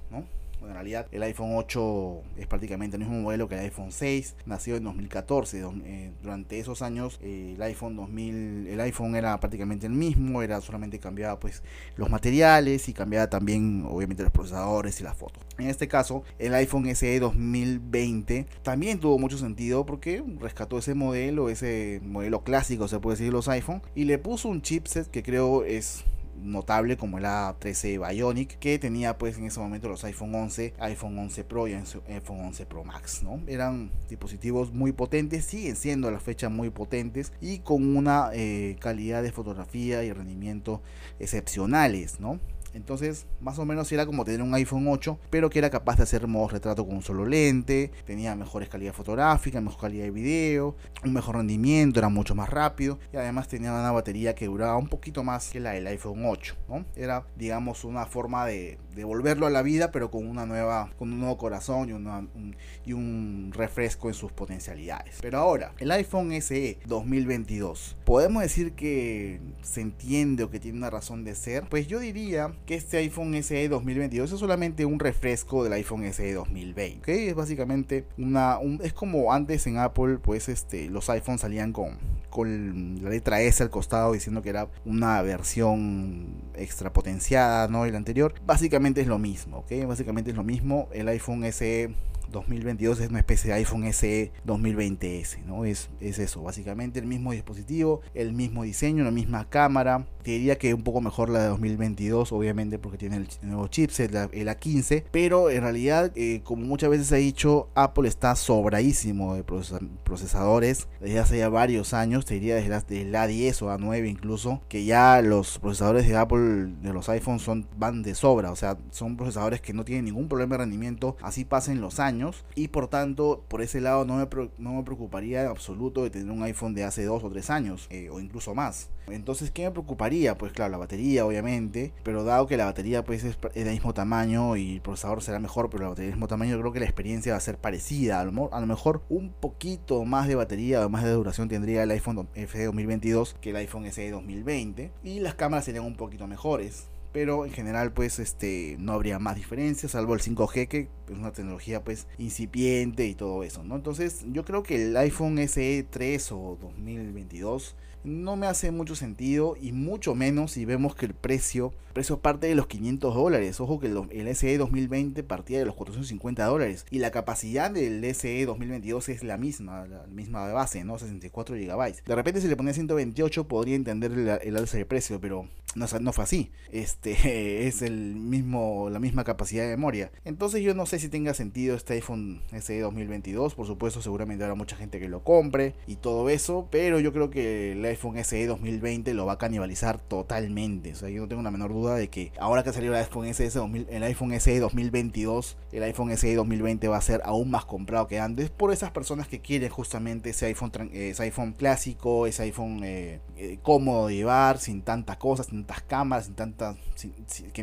en 0.68 0.74
realidad 0.74 1.06
el 1.12 1.22
iPhone 1.22 1.52
8 1.54 2.22
es 2.36 2.46
prácticamente 2.46 2.96
el 2.96 3.02
mismo 3.02 3.20
modelo 3.20 3.48
que 3.48 3.54
el 3.56 3.62
iPhone 3.62 3.92
6, 3.92 4.36
nació 4.46 4.76
en 4.76 4.84
2014. 4.84 5.62
Eh, 5.84 6.12
durante 6.22 6.58
esos 6.58 6.82
años 6.82 7.18
el 7.22 7.60
iPhone 7.62 7.96
2000, 7.96 8.68
el 8.68 8.80
iPhone 8.80 9.16
era 9.16 9.38
prácticamente 9.40 9.86
el 9.86 9.92
mismo, 9.92 10.42
era 10.42 10.60
solamente 10.60 10.98
cambiaba 10.98 11.38
pues 11.38 11.62
los 11.96 12.10
materiales 12.10 12.88
y 12.88 12.92
cambiaba 12.92 13.28
también 13.28 13.84
obviamente 13.88 14.22
los 14.22 14.32
procesadores 14.32 15.00
y 15.00 15.04
las 15.04 15.16
fotos. 15.16 15.42
En 15.58 15.68
este 15.68 15.88
caso, 15.88 16.24
el 16.38 16.54
iPhone 16.54 16.94
SE 16.94 17.20
2020 17.20 18.46
también 18.62 19.00
tuvo 19.00 19.18
mucho 19.18 19.38
sentido 19.38 19.84
porque 19.86 20.22
rescató 20.38 20.78
ese 20.78 20.94
modelo, 20.94 21.48
ese 21.48 22.00
modelo 22.02 22.42
clásico 22.42 22.88
se 22.88 22.98
puede 22.98 23.16
decir 23.16 23.32
los 23.32 23.48
iPhone 23.48 23.82
y 23.94 24.04
le 24.04 24.18
puso 24.18 24.48
un 24.48 24.62
chipset 24.62 25.08
que 25.08 25.22
creo 25.22 25.64
es 25.64 26.04
notable 26.42 26.96
como 26.96 27.18
el 27.18 27.24
A13 27.24 28.08
Bionic 28.08 28.58
que 28.58 28.78
tenía 28.78 29.18
pues 29.18 29.38
en 29.38 29.44
ese 29.44 29.60
momento 29.60 29.88
los 29.88 30.04
iPhone 30.04 30.34
11, 30.34 30.74
iPhone 30.78 31.18
11 31.18 31.44
Pro 31.44 31.68
y 31.68 31.74
iPhone 31.74 32.40
11 32.40 32.66
Pro 32.66 32.84
Max, 32.84 33.22
¿no? 33.22 33.40
Eran 33.46 33.90
dispositivos 34.08 34.72
muy 34.72 34.92
potentes, 34.92 35.44
siguen 35.44 35.76
siendo 35.76 36.08
a 36.08 36.10
la 36.10 36.20
fecha 36.20 36.48
muy 36.48 36.70
potentes 36.70 37.32
y 37.40 37.60
con 37.60 37.96
una 37.96 38.30
eh, 38.32 38.76
calidad 38.80 39.22
de 39.22 39.32
fotografía 39.32 40.04
y 40.04 40.12
rendimiento 40.12 40.82
excepcionales, 41.18 42.20
¿no? 42.20 42.38
Entonces, 42.74 43.26
más 43.40 43.58
o 43.58 43.64
menos 43.64 43.90
era 43.92 44.06
como 44.06 44.24
tener 44.24 44.42
un 44.42 44.54
iPhone 44.54 44.86
8, 44.88 45.18
pero 45.30 45.50
que 45.50 45.58
era 45.58 45.70
capaz 45.70 45.96
de 45.96 46.04
hacer 46.04 46.26
modo 46.26 46.48
retrato 46.48 46.84
con 46.84 46.96
un 46.96 47.02
solo 47.02 47.26
lente, 47.26 47.90
tenía 48.04 48.34
mejores 48.34 48.68
calidad 48.68 48.92
fotográfica, 48.92 49.60
mejor 49.60 49.80
calidad 49.80 50.04
de 50.04 50.10
video, 50.10 50.76
un 51.04 51.12
mejor 51.12 51.36
rendimiento, 51.36 52.00
era 52.00 52.08
mucho 52.08 52.34
más 52.34 52.48
rápido 52.48 52.98
y 53.12 53.16
además 53.16 53.48
tenía 53.48 53.72
una 53.72 53.92
batería 53.92 54.34
que 54.34 54.46
duraba 54.46 54.76
un 54.76 54.88
poquito 54.88 55.22
más 55.24 55.50
que 55.50 55.60
la 55.60 55.72
del 55.72 55.86
iPhone 55.86 56.24
8, 56.24 56.56
¿no? 56.68 56.84
Era, 56.96 57.26
digamos, 57.36 57.84
una 57.84 58.06
forma 58.06 58.46
de, 58.46 58.78
devolverlo 58.94 59.46
a 59.46 59.50
la 59.50 59.62
vida, 59.62 59.90
pero 59.90 60.10
con 60.10 60.26
una 60.26 60.46
nueva, 60.46 60.90
con 60.98 61.12
un 61.12 61.20
nuevo 61.20 61.36
corazón 61.36 61.88
y, 61.88 61.92
un, 61.92 62.56
y 62.84 62.92
un 62.92 63.50
refresco 63.54 64.08
en 64.08 64.14
sus 64.14 64.32
potencialidades. 64.32 65.18
Pero 65.20 65.38
ahora, 65.38 65.72
el 65.78 65.90
iPhone 65.90 66.32
SE 66.40 66.78
2022, 66.86 67.96
podemos 68.04 68.42
decir 68.42 68.72
que 68.72 69.40
se 69.62 69.80
entiende 69.80 70.44
o 70.44 70.50
que 70.50 70.60
tiene 70.60 70.78
una 70.78 70.90
razón 70.90 71.24
de 71.24 71.34
ser. 71.34 71.68
Pues 71.68 71.86
yo 71.86 71.98
diría 71.98 72.52
que 72.66 72.74
este 72.74 72.98
iPhone 72.98 73.34
SE 73.42 73.68
2022 73.68 74.32
es 74.32 74.38
solamente 74.38 74.84
un 74.84 74.98
refresco 74.98 75.64
del 75.64 75.72
iPhone 75.74 76.04
SE 76.12 76.32
2020. 76.32 77.28
Es 77.28 77.34
básicamente 77.34 78.06
una. 78.18 78.58
es 78.82 78.92
como 78.92 79.32
antes 79.32 79.66
en 79.66 79.78
Apple, 79.78 80.18
pues 80.18 80.48
este, 80.48 80.88
los 80.90 81.08
iPhones 81.10 81.40
salían 81.40 81.72
con, 81.72 81.98
con 82.30 83.02
la 83.02 83.10
letra 83.10 83.40
S 83.42 83.62
al 83.62 83.70
costado 83.70 84.12
diciendo 84.12 84.42
que 84.42 84.50
era 84.50 84.68
una 84.84 85.20
versión 85.22 86.42
extra 86.54 86.92
potenciada, 86.92 87.68
¿no? 87.68 87.84
El 87.84 87.96
anterior. 87.96 88.34
Básicamente 88.44 88.81
es 88.84 89.06
lo 89.06 89.18
mismo, 89.18 89.58
¿ok? 89.58 89.86
Básicamente 89.86 90.30
es 90.30 90.36
lo 90.36 90.42
mismo. 90.42 90.88
El 90.92 91.08
iPhone 91.08 91.44
SE 91.52 91.94
2022 92.32 93.00
es 93.00 93.10
una 93.10 93.20
especie 93.20 93.50
de 93.50 93.56
iPhone 93.58 93.90
SE 93.92 94.32
2020S, 94.46 95.44
¿no? 95.44 95.64
Es, 95.64 95.90
es 96.00 96.18
eso, 96.18 96.42
básicamente 96.42 96.98
el 96.98 97.06
mismo 97.06 97.32
dispositivo, 97.32 98.00
el 98.14 98.32
mismo 98.32 98.64
diseño, 98.64 99.04
la 99.04 99.10
misma 99.10 99.48
cámara. 99.48 100.06
Te 100.22 100.32
diría 100.32 100.56
que 100.56 100.72
un 100.72 100.82
poco 100.82 101.00
mejor 101.00 101.28
la 101.28 101.40
de 101.40 101.48
2022, 101.48 102.32
obviamente, 102.32 102.78
porque 102.78 102.96
tiene 102.96 103.16
el 103.16 103.28
nuevo 103.42 103.66
chipset, 103.68 104.14
el 104.32 104.48
A15. 104.48 105.04
Pero 105.10 105.50
en 105.50 105.62
realidad, 105.62 106.12
eh, 106.14 106.40
como 106.44 106.64
muchas 106.64 106.90
veces 106.90 107.10
he 107.12 107.16
dicho, 107.16 107.68
Apple 107.74 108.08
está 108.08 108.36
sobradísimo 108.36 109.34
de 109.34 109.44
procesadores 109.44 110.88
desde 111.00 111.18
hace 111.18 111.38
ya 111.38 111.48
varios 111.48 111.92
años. 111.92 112.24
Te 112.24 112.34
diría 112.34 112.54
desde 112.54 113.02
el 113.02 113.12
A10 113.14 113.62
o 113.62 113.76
A9 113.76 114.08
incluso, 114.08 114.62
que 114.68 114.84
ya 114.84 115.20
los 115.22 115.58
procesadores 115.58 116.06
de 116.06 116.16
Apple, 116.16 116.72
de 116.80 116.92
los 116.92 117.08
iPhones, 117.08 117.42
son, 117.42 117.66
van 117.76 118.02
de 118.02 118.14
sobra. 118.14 118.52
O 118.52 118.56
sea, 118.56 118.78
son 118.90 119.16
procesadores 119.16 119.60
que 119.60 119.72
no 119.72 119.84
tienen 119.84 120.04
ningún 120.04 120.28
problema 120.28 120.54
de 120.54 120.58
rendimiento. 120.58 121.16
Así 121.20 121.44
pasen 121.44 121.80
los 121.80 121.98
años 121.98 122.21
y 122.54 122.68
por 122.68 122.88
tanto 122.88 123.44
por 123.48 123.62
ese 123.62 123.80
lado 123.80 124.04
no 124.04 124.16
me, 124.16 124.28
no 124.58 124.74
me 124.74 124.82
preocuparía 124.82 125.42
en 125.42 125.48
absoluto 125.48 126.02
de 126.02 126.10
tener 126.10 126.30
un 126.30 126.42
iPhone 126.42 126.74
de 126.74 126.84
hace 126.84 127.04
dos 127.04 127.24
o 127.24 127.30
tres 127.30 127.50
años 127.50 127.86
eh, 127.90 128.08
o 128.10 128.20
incluso 128.20 128.54
más. 128.54 128.90
Entonces, 129.08 129.50
¿qué 129.50 129.64
me 129.64 129.72
preocuparía? 129.72 130.38
Pues 130.38 130.52
claro, 130.52 130.70
la 130.70 130.78
batería 130.78 131.26
obviamente, 131.26 131.92
pero 132.04 132.22
dado 132.22 132.46
que 132.46 132.56
la 132.56 132.66
batería 132.66 133.04
pues 133.04 133.24
es, 133.24 133.36
del 133.54 133.70
mismo 133.70 133.92
tamaño 133.94 134.56
y 134.56 134.74
el 134.74 134.80
procesador 134.80 135.22
será 135.22 135.40
mejor, 135.40 135.70
pero 135.70 135.82
la 135.82 135.88
batería 135.90 136.10
del 136.10 136.16
mismo 136.16 136.28
tamaño, 136.28 136.52
yo 136.52 136.60
creo 136.60 136.72
que 136.72 136.80
la 136.80 136.86
experiencia 136.86 137.32
va 137.32 137.38
a 137.38 137.40
ser 137.40 137.58
parecida. 137.58 138.20
A 138.20 138.24
lo, 138.24 138.54
a 138.54 138.60
lo 138.60 138.66
mejor 138.66 139.02
un 139.08 139.32
poquito 139.32 140.04
más 140.04 140.28
de 140.28 140.36
batería 140.36 140.86
o 140.86 140.88
más 140.88 141.04
de 141.04 141.10
duración 141.10 141.48
tendría 141.48 141.82
el 141.82 141.90
iPhone 141.90 142.28
FE 142.34 142.64
2022 142.66 143.36
que 143.40 143.50
el 143.50 143.56
iPhone 143.56 143.90
SE 143.90 144.10
2020 144.10 144.92
y 145.02 145.20
las 145.20 145.34
cámaras 145.34 145.64
serían 145.64 145.84
un 145.84 145.96
poquito 145.96 146.26
mejores 146.26 146.91
pero 147.12 147.44
en 147.44 147.52
general 147.52 147.92
pues 147.92 148.18
este 148.18 148.76
no 148.78 148.92
habría 148.92 149.18
más 149.18 149.36
diferencias 149.36 149.92
salvo 149.92 150.14
el 150.14 150.20
5G 150.20 150.68
que 150.68 150.88
es 151.08 151.18
una 151.18 151.32
tecnología 151.32 151.84
pues 151.84 152.06
incipiente 152.18 153.06
y 153.06 153.14
todo 153.14 153.42
eso 153.44 153.62
no 153.62 153.76
entonces 153.76 154.24
yo 154.32 154.44
creo 154.44 154.62
que 154.62 154.86
el 154.86 154.96
iPhone 154.96 155.38
SE 155.48 155.86
3 155.88 156.32
o 156.32 156.58
2022 156.60 157.76
no 158.04 158.36
me 158.36 158.46
hace 158.46 158.70
mucho 158.70 158.94
sentido 158.94 159.56
y 159.60 159.72
mucho 159.72 160.14
menos 160.14 160.52
si 160.52 160.64
vemos 160.64 160.94
que 160.94 161.06
el 161.06 161.14
precio, 161.14 161.72
parte 162.20 162.46
de 162.46 162.54
los 162.54 162.66
500 162.66 163.14
dólares. 163.14 163.60
Ojo 163.60 163.78
que 163.78 163.86
el, 163.86 164.36
SE 164.36 164.58
2020 164.58 165.22
partía 165.22 165.58
de 165.58 165.64
los 165.64 165.74
450 165.74 166.44
dólares 166.44 166.86
y 166.90 166.98
la 166.98 167.10
capacidad 167.10 167.70
del 167.70 168.02
SE 168.14 168.44
2022 168.46 169.08
es 169.10 169.22
la 169.22 169.36
misma, 169.36 169.86
la 169.86 170.06
misma 170.06 170.50
base, 170.52 170.84
¿no? 170.84 170.98
64 170.98 171.56
GB. 171.56 172.04
De 172.04 172.14
repente 172.14 172.40
si 172.40 172.48
le 172.48 172.56
ponía 172.56 172.72
128 172.72 173.46
podría 173.46 173.76
entender 173.76 174.12
el, 174.42 174.56
alza 174.56 174.78
de 174.78 174.86
precio, 174.86 175.20
pero 175.20 175.48
no, 175.74 175.86
no, 176.00 176.12
fue 176.12 176.24
así. 176.24 176.50
Este 176.70 177.66
es 177.66 177.82
el 177.82 178.14
mismo, 178.16 178.88
la 178.90 178.98
misma 178.98 179.24
capacidad 179.24 179.64
de 179.64 179.70
memoria. 179.70 180.10
Entonces 180.24 180.62
yo 180.62 180.74
no 180.74 180.86
sé 180.86 180.98
si 180.98 181.08
tenga 181.08 181.34
sentido 181.34 181.76
este 181.76 181.94
iPhone 181.94 182.42
SE 182.58 182.80
2022. 182.80 183.54
Por 183.54 183.66
supuesto, 183.66 184.02
seguramente 184.02 184.44
habrá 184.44 184.54
mucha 184.54 184.76
gente 184.76 184.98
que 184.98 185.08
lo 185.08 185.22
compre 185.24 185.74
y 185.86 185.96
todo 185.96 186.28
eso. 186.30 186.68
Pero 186.70 187.00
yo 187.00 187.12
creo 187.12 187.30
que 187.30 187.74
la 187.76 187.90
iPhone 187.92 188.22
SE 188.24 188.46
2020 188.46 189.14
lo 189.14 189.26
va 189.26 189.34
a 189.34 189.38
canibalizar 189.38 189.98
totalmente. 190.00 190.92
O 190.92 190.96
sea, 190.96 191.08
yo 191.08 191.22
no 191.22 191.28
tengo 191.28 191.40
una 191.40 191.50
menor 191.50 191.72
duda 191.72 191.94
de 191.94 192.08
que 192.08 192.32
ahora 192.38 192.62
que 192.62 192.72
salió 192.72 192.90
el 192.90 192.98
iPhone 192.98 193.32
SE, 193.32 193.50
el 193.90 194.02
iPhone 194.02 194.38
SE 194.40 194.58
2022, 194.58 195.56
el 195.72 195.82
iPhone 195.84 196.16
SE 196.16 196.34
2020 196.34 196.88
va 196.88 196.96
a 196.96 197.00
ser 197.00 197.22
aún 197.24 197.50
más 197.50 197.64
comprado 197.64 198.06
que 198.06 198.18
antes 198.20 198.50
por 198.50 198.72
esas 198.72 198.90
personas 198.90 199.28
que 199.28 199.40
quieren 199.40 199.68
justamente 199.68 200.30
ese 200.30 200.46
iPhone, 200.46 200.72
ese 200.92 201.22
iPhone 201.22 201.52
clásico, 201.52 202.26
ese 202.26 202.42
iPhone 202.44 202.80
eh, 202.84 203.20
eh, 203.36 203.58
cómodo 203.62 204.08
de 204.08 204.16
llevar, 204.16 204.58
sin 204.58 204.82
tantas 204.82 205.16
cosas, 205.16 205.46
sin 205.46 205.64
tantas 205.64 205.82
cámaras, 205.82 206.26
sin 206.26 206.34
tantas, 206.34 206.76
sin, 206.94 207.14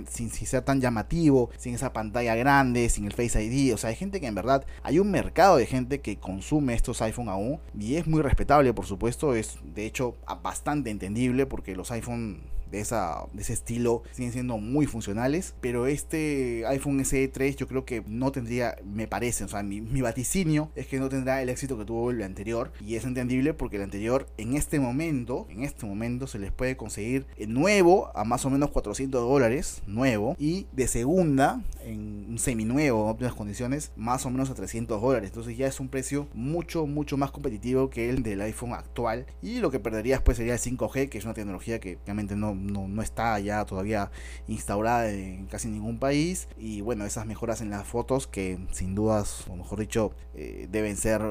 sin, 0.07 0.29
ser 0.29 0.63
tan 0.63 0.81
llamativo, 0.81 1.49
sin 1.57 1.75
esa 1.75 1.93
pantalla 1.93 2.35
grande, 2.35 2.89
sin 2.89 3.05
el 3.05 3.13
Face 3.13 3.43
ID. 3.43 3.73
O 3.73 3.77
sea, 3.77 3.89
hay 3.89 3.95
gente 3.95 4.19
que 4.19 4.27
en 4.27 4.35
verdad, 4.35 4.65
hay 4.83 4.99
un 4.99 5.11
mercado 5.11 5.57
de 5.57 5.65
gente 5.65 6.01
que 6.01 6.17
consume 6.17 6.73
estos 6.73 7.01
iPhone 7.01 7.29
aún 7.29 7.59
y 7.77 7.95
es 7.95 8.07
muy 8.07 8.21
respetable, 8.21 8.73
por 8.73 8.85
supuesto. 8.85 9.35
Es 9.35 9.59
de 9.63 9.85
hecho 9.85 10.15
bastante 10.41 10.89
entendible 10.89 11.45
porque 11.45 11.75
los 11.75 11.91
iPhone 11.91 12.41
de, 12.71 12.79
esa, 12.79 13.25
de 13.33 13.41
ese 13.41 13.53
estilo 13.53 14.03
siguen 14.11 14.31
siendo 14.31 14.57
muy 14.57 14.85
funcionales. 14.85 15.53
Pero 15.61 15.87
este 15.87 16.65
iPhone 16.67 17.03
SE 17.05 17.27
3 17.27 17.55
yo 17.55 17.67
creo 17.67 17.85
que 17.85 18.03
no 18.07 18.31
tendría, 18.31 18.75
me 18.83 19.07
parece, 19.07 19.43
o 19.43 19.47
sea, 19.47 19.63
mi, 19.63 20.01
vaticinio 20.01 20.71
es 20.75 20.87
que 20.87 20.99
no 20.99 21.09
tendrá 21.09 21.41
el 21.41 21.49
éxito 21.49 21.77
que 21.77 21.85
tuvo 21.85 22.11
el 22.11 22.21
anterior. 22.23 22.71
Y 22.85 22.95
es 22.95 23.05
entendible 23.05 23.53
porque 23.53 23.77
el 23.77 23.83
anterior 23.83 24.27
en 24.37 24.55
este 24.55 24.79
momento, 24.79 25.47
en 25.49 25.63
este 25.63 25.85
momento 25.85 26.27
se 26.27 26.39
les 26.39 26.51
puede 26.51 26.77
conseguir 26.77 27.25
nuevo 27.47 28.11
a 28.15 28.23
más 28.23 28.45
o 28.45 28.49
menos 28.49 28.69
400 28.71 29.21
dólares, 29.21 29.81
nuevo. 29.87 30.35
Y 30.39 30.67
de 30.71 30.87
segunda, 30.87 31.61
en 31.83 32.25
un 32.29 32.39
seminuevo, 32.39 33.03
en 33.03 33.09
óptimas 33.09 33.33
condiciones, 33.33 33.91
más 33.95 34.25
o 34.25 34.29
menos 34.29 34.49
a 34.49 34.55
300 34.55 35.01
dólares. 35.01 35.29
Entonces 35.29 35.57
ya 35.57 35.67
es 35.67 35.79
un 35.79 35.89
precio 35.89 36.27
mucho, 36.33 36.85
mucho 36.85 37.17
más 37.17 37.31
competitivo 37.31 37.89
que 37.89 38.09
el 38.09 38.23
del 38.23 38.41
iPhone 38.41 38.73
actual. 38.73 39.25
Y 39.41 39.59
lo 39.59 39.71
que 39.71 39.79
perderías 39.79 40.21
pues 40.21 40.37
sería 40.37 40.53
el 40.53 40.59
5G, 40.59 41.09
que 41.09 41.17
es 41.17 41.25
una 41.25 41.33
tecnología 41.33 41.79
que 41.79 41.97
realmente 42.05 42.35
no, 42.35 42.53
no, 42.59 43.01
está 43.01 43.39
ya 43.39 43.65
todavía 43.65 44.11
instaurada 44.47 45.09
en 45.09 45.45
casi 45.47 45.67
ningún 45.69 45.99
país. 45.99 46.47
Y 46.57 46.81
bueno, 46.81 47.05
esas 47.05 47.25
mejoras 47.25 47.61
en 47.61 47.69
las 47.69 47.87
fotos 47.87 48.27
que 48.27 48.59
sin 48.71 48.95
dudas, 48.95 49.45
o 49.49 49.55
mejor 49.55 49.79
dicho, 49.79 50.13
eh, 50.35 50.67
deben 50.71 50.95
ser 50.95 51.21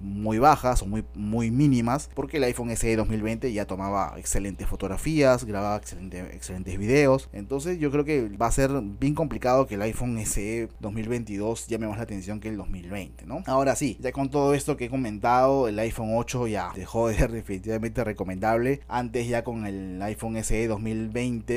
muy 0.00 0.38
bajas 0.38 0.82
o 0.82 0.86
muy, 0.86 1.04
muy 1.14 1.50
mínimas, 1.50 2.10
porque 2.14 2.38
el 2.38 2.44
iPhone 2.44 2.74
SE 2.76 2.96
2020 2.96 3.52
ya 3.52 3.66
tomaba 3.66 4.14
excelentes 4.18 4.66
fotografías, 4.66 5.44
grababa 5.44 5.76
excelentes 5.76 6.78
videos. 6.78 7.28
Entonces 7.32 7.78
yo 7.78 7.90
creo 7.90 8.04
que 8.04 8.28
va 8.28 8.46
a 8.46 8.52
ser 8.52 8.70
bien 8.98 9.14
complicado 9.14 9.66
que 9.66 9.76
el 9.76 9.82
iPhone 9.82 10.18
SE 10.26 10.68
2022 10.80 11.66
llame 11.68 11.88
más 11.88 11.96
la 11.96 12.02
atención 12.02 12.40
que 12.40 12.48
el 12.48 12.56
2020, 12.56 13.26
¿no? 13.26 13.42
Ahora 13.46 13.76
sí, 13.76 13.96
ya 14.00 14.12
con 14.12 14.30
todo 14.30 14.54
esto 14.54 14.76
que 14.76 14.86
he 14.86 14.90
comentado, 14.90 15.68
el 15.68 15.78
iPhone 15.78 16.10
8 16.14 16.46
ya 16.46 16.70
dejó 16.74 17.08
de 17.08 17.14
ser 17.14 17.32
definitivamente 17.32 18.04
recomendable. 18.04 18.80
Antes 18.88 19.28
ya 19.28 19.44
con 19.44 19.66
el 19.66 20.00
iPhone 20.02 20.42
SE 20.42 20.66
2020, 20.66 20.77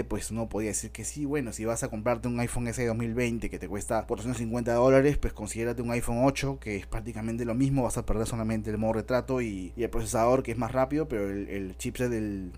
pues 0.08 0.32
uno 0.32 0.50
podía 0.50 0.70
decir 0.70 0.92
que 0.92 1.04
sí, 1.04 1.26
bueno, 1.26 1.54
si 1.54 1.66
vas 1.66 1.84
a 1.84 1.90
comprarte 1.90 2.28
un 2.28 2.40
iPhone 2.40 2.72
SE 2.74 2.86
2020 2.86 3.50
que 3.50 3.60
te 3.60 3.68
cuesta 3.68 4.06
450 4.08 4.74
dólares, 4.74 5.18
pues 5.18 5.34
considérate 5.34 5.82
un 5.82 5.92
iPhone 5.92 6.20
8 6.24 6.60
que 6.60 6.76
es 6.76 6.88
prácticamente 6.88 7.46
lo 7.46 7.56
mismo, 7.56 7.84
vas 7.84 7.98
a 7.98 8.06
perder 8.06 8.28
solamente 8.28 8.70
el 8.70 8.78
modo 8.78 8.94
retrato 8.94 9.42
y, 9.42 9.74
el 9.78 9.90
procesador 9.90 10.44
que 10.44 10.52
es 10.52 10.58
más 10.58 10.72
rápido, 10.72 11.08
pero 11.08 11.30
el, 11.30 11.76
chipset 11.78 12.10
del, 12.10 12.52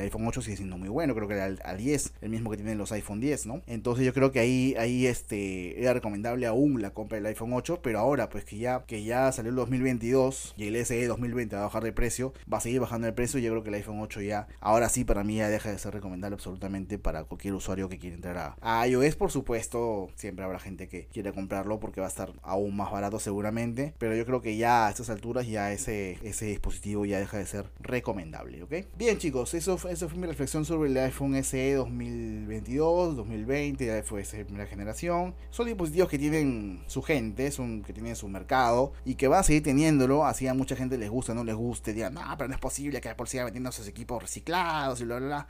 iPhone 0.00 0.26
8 0.26 0.42
sigue 0.42 0.56
siendo 0.56 0.76
muy 0.76 0.88
bueno, 0.88 1.14
creo 1.14 1.28
que 1.28 1.34
era 1.34 1.44
al, 1.44 1.76
10, 1.76 2.14
el 2.20 2.30
mismo 2.30 2.50
que 2.50 2.56
tienen 2.56 2.78
los 2.78 2.92
iPhone 2.92 3.20
10, 3.20 3.46
¿no? 3.46 3.62
Entonces 3.66 4.04
yo 4.04 4.12
creo 4.12 4.32
que 4.32 4.40
ahí, 4.40 4.74
ahí 4.78 5.06
este, 5.06 5.80
era 5.80 5.94
recomendable 5.94 6.46
aún 6.46 6.82
la 6.82 6.90
compra 6.90 7.16
del 7.16 7.26
iPhone 7.26 7.52
8, 7.52 7.80
pero 7.82 7.98
ahora 7.98 8.28
pues 8.28 8.44
que 8.44 8.58
ya, 8.58 8.84
que 8.86 9.04
ya 9.04 9.30
salió 9.32 9.50
el 9.50 9.56
2022 9.56 10.54
y 10.56 10.66
el 10.66 10.84
SE 10.84 11.06
2020 11.06 11.56
va 11.56 11.62
a 11.62 11.64
bajar 11.66 11.84
de 11.84 11.92
precio, 11.92 12.32
va 12.52 12.58
a 12.58 12.60
seguir 12.60 12.80
bajando 12.80 13.06
el 13.06 13.14
precio, 13.14 13.38
yo 13.40 13.50
creo 13.50 13.62
que 13.62 13.68
el 13.68 13.76
iPhone 13.76 14.00
8 14.00 14.20
ya, 14.22 14.48
ahora 14.60 14.88
sí 14.88 15.04
para 15.04 15.24
mí 15.24 15.36
ya 15.36 15.48
deja 15.48 15.70
de 15.70 15.78
ser 15.78 15.95
recomendable 15.96 16.34
absolutamente 16.34 16.98
para 16.98 17.24
cualquier 17.24 17.54
usuario 17.54 17.88
que 17.88 17.98
quiera 17.98 18.16
entrar 18.16 18.56
a, 18.60 18.86
iOS. 18.86 19.16
Por 19.16 19.30
supuesto, 19.30 20.08
siempre 20.14 20.44
habrá 20.44 20.58
gente 20.58 20.88
que 20.88 21.06
quiere 21.06 21.32
comprarlo 21.32 21.80
porque 21.80 22.00
va 22.00 22.06
a 22.06 22.10
estar 22.10 22.32
aún 22.42 22.76
más 22.76 22.90
barato 22.90 23.18
seguramente. 23.18 23.94
Pero 23.98 24.14
yo 24.14 24.24
creo 24.24 24.40
que 24.40 24.56
ya 24.56 24.86
a 24.86 24.90
estas 24.90 25.10
alturas 25.10 25.46
ya 25.46 25.72
ese, 25.72 26.18
ese 26.22 26.46
dispositivo 26.46 27.04
ya 27.04 27.18
deja 27.18 27.38
de 27.38 27.46
ser 27.46 27.70
recomendable. 27.80 28.62
¿ok? 28.62 28.74
Bien 28.96 29.18
chicos, 29.18 29.54
eso, 29.54 29.78
eso 29.88 30.08
fue 30.08 30.18
mi 30.18 30.26
reflexión 30.26 30.64
sobre 30.64 30.90
el 30.90 30.96
iPhone 30.98 31.42
SE 31.42 31.74
2022, 31.74 33.16
2020, 33.16 33.86
ya 33.86 34.02
fue 34.02 34.22
esa 34.22 34.36
primera 34.38 34.66
generación. 34.66 35.34
Son 35.50 35.66
dispositivos 35.66 36.08
que 36.08 36.18
tienen 36.18 36.84
su 36.86 37.02
gente, 37.02 37.50
son, 37.50 37.82
que 37.82 37.92
tienen 37.92 38.16
su 38.16 38.28
mercado 38.28 38.92
y 39.04 39.14
que 39.14 39.28
va 39.28 39.40
a 39.40 39.42
seguir 39.42 39.62
teniéndolo. 39.62 40.26
Así 40.26 40.46
a 40.46 40.54
mucha 40.54 40.76
gente 40.76 40.98
les 40.98 41.10
gusta, 41.10 41.34
no 41.34 41.44
les 41.44 41.54
guste, 41.54 41.92
digan, 41.92 42.14
no, 42.14 42.22
pero 42.36 42.48
no 42.48 42.54
es 42.54 42.60
posible 42.60 43.00
que 43.00 43.08
Apple 43.08 43.26
siga 43.26 43.44
vendiendo 43.44 43.72
sus 43.72 43.88
equipos 43.88 44.22
reciclados 44.22 45.00
y 45.00 45.04
bla, 45.04 45.18
bla, 45.18 45.26
bla. 45.26 45.46